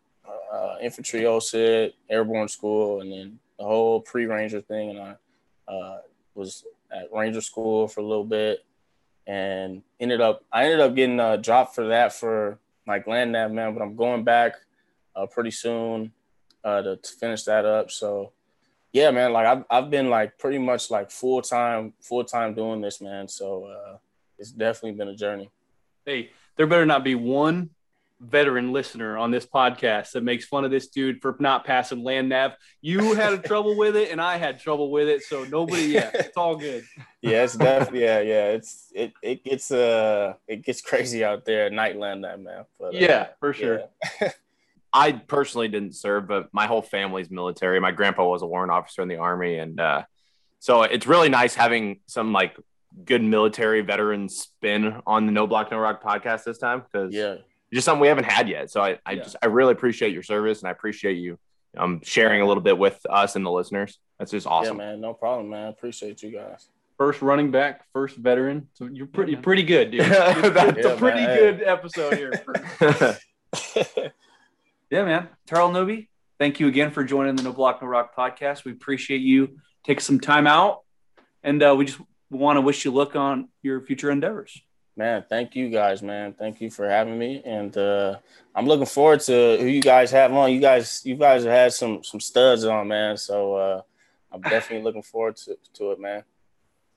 [0.51, 5.15] uh infantry OSUT, airborne school, and then the whole pre ranger thing and I
[5.71, 5.97] uh
[6.33, 8.65] was at ranger school for a little bit
[9.27, 13.51] and ended up I ended up getting uh dropped for that for like land nav
[13.51, 14.53] man, but I'm going back
[15.15, 16.11] uh pretty soon
[16.65, 17.91] uh, to, to finish that up.
[17.91, 18.33] So
[18.91, 22.81] yeah, man, like I've, I've been like pretty much like full time, full time doing
[22.81, 23.27] this, man.
[23.27, 23.97] So uh,
[24.39, 25.51] it's definitely been a journey.
[26.05, 27.69] Hey, there better not be one
[28.21, 32.29] veteran listener on this podcast that makes fun of this dude for not passing land
[32.29, 32.53] nav.
[32.81, 35.21] You had trouble with it, and I had trouble with it.
[35.23, 36.83] So nobody, yeah, it's all good.
[37.21, 38.45] Yeah, it's definitely yeah, yeah.
[38.49, 42.65] It's it it gets uh it gets crazy out there at night land nav man.
[42.79, 43.81] But uh, Yeah, for sure.
[44.21, 44.31] yeah.
[44.93, 47.81] I personally didn't serve, but my whole family's military.
[47.81, 50.03] My grandpa was a warrant officer in the army, and uh,
[50.59, 52.55] so it's really nice having some like
[53.03, 57.35] good military veteran spin on the No Block No Rock podcast this time because Yeah.
[57.75, 58.71] Just something we haven't had yet.
[58.71, 59.23] So I, I Yeah.
[59.23, 61.37] just I really appreciate your service and I appreciate you
[61.77, 63.99] um sharing a little bit with us and the listeners.
[64.17, 64.77] That's just awesome.
[64.79, 65.01] Yeah, man.
[65.01, 65.67] No problem, man.
[65.67, 66.67] Appreciate you guys.
[66.97, 68.69] First running back, first veteran.
[68.73, 69.41] So you're pretty man.
[69.43, 70.01] pretty good, dude.
[70.05, 71.37] That's It's a a pretty man.
[71.37, 72.31] good episode here.
[74.91, 75.29] Yeah, man.
[75.47, 76.09] Terrell Newby,
[76.39, 78.63] thank you again for joining the No Block No Rock podcast.
[78.65, 80.81] We appreciate you taking some time out,
[81.43, 81.99] and uh, we just
[82.29, 84.61] want to wish you luck on your future endeavors.
[84.95, 86.33] Man, thank you guys, man.
[86.33, 87.41] Thank you for having me.
[87.45, 88.17] And uh
[88.55, 90.51] I'm looking forward to who you guys have on.
[90.51, 93.17] You guys, you guys have had some some studs on, man.
[93.17, 93.81] So uh
[94.31, 96.23] I'm definitely looking forward to, to it, man.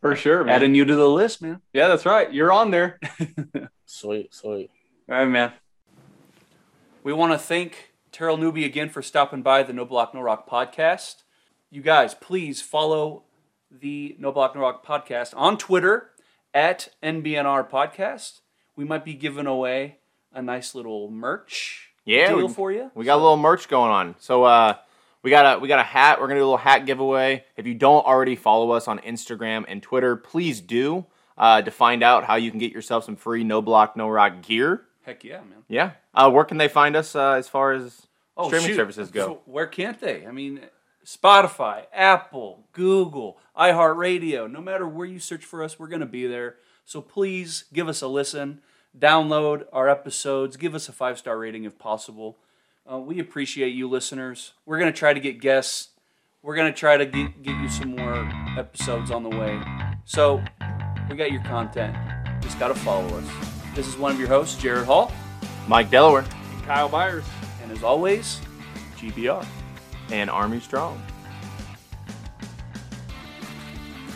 [0.00, 0.54] For sure, man.
[0.54, 1.60] Adding you to the list, man.
[1.72, 2.32] yeah, that's right.
[2.32, 3.00] You're on there.
[3.86, 4.70] Sweet, sweet.
[5.08, 5.52] All right, man.
[7.02, 10.48] We want to thank Terrell Newby again for stopping by the No Block No Rock
[10.48, 11.22] podcast.
[11.70, 13.22] You guys, please follow
[13.70, 16.10] the No Block No Rock podcast on Twitter
[16.54, 18.40] at NBNR Podcast.
[18.76, 19.98] We might be giving away
[20.32, 22.90] a nice little merch Yeah, deal we- for you.
[22.94, 24.14] We got a little merch going on.
[24.18, 24.74] So uh
[25.22, 26.20] we got a we got a hat.
[26.20, 27.44] We're gonna do a little hat giveaway.
[27.56, 32.02] If you don't already follow us on Instagram and Twitter, please do uh, to find
[32.02, 34.82] out how you can get yourself some free no block no rock gear.
[35.02, 35.64] Heck yeah, man.
[35.68, 35.92] Yeah.
[36.14, 38.76] Uh, where can they find us uh, as far as Oh, streaming shoot.
[38.76, 39.26] services go?
[39.26, 40.24] So where can't they?
[40.26, 40.60] I mean,
[41.08, 44.50] Spotify, Apple, Google, iHeartRadio.
[44.50, 46.56] No matter where you search for us, we're going to be there.
[46.84, 48.60] So please give us a listen,
[48.98, 52.36] download our episodes, give us a five star rating if possible.
[52.90, 54.52] Uh, we appreciate you, listeners.
[54.66, 55.88] We're going to try to get guests.
[56.42, 59.62] We're going to try to get, get you some more episodes on the way.
[60.04, 60.44] So
[61.08, 61.96] we got your content.
[62.42, 63.26] Just got to follow us.
[63.74, 65.10] This is one of your hosts, Jared Hall.
[65.66, 67.24] Mike Delaware and Kyle Byers.
[67.62, 68.42] And as always,
[68.98, 69.46] GBR.
[70.10, 71.00] And Army Strong.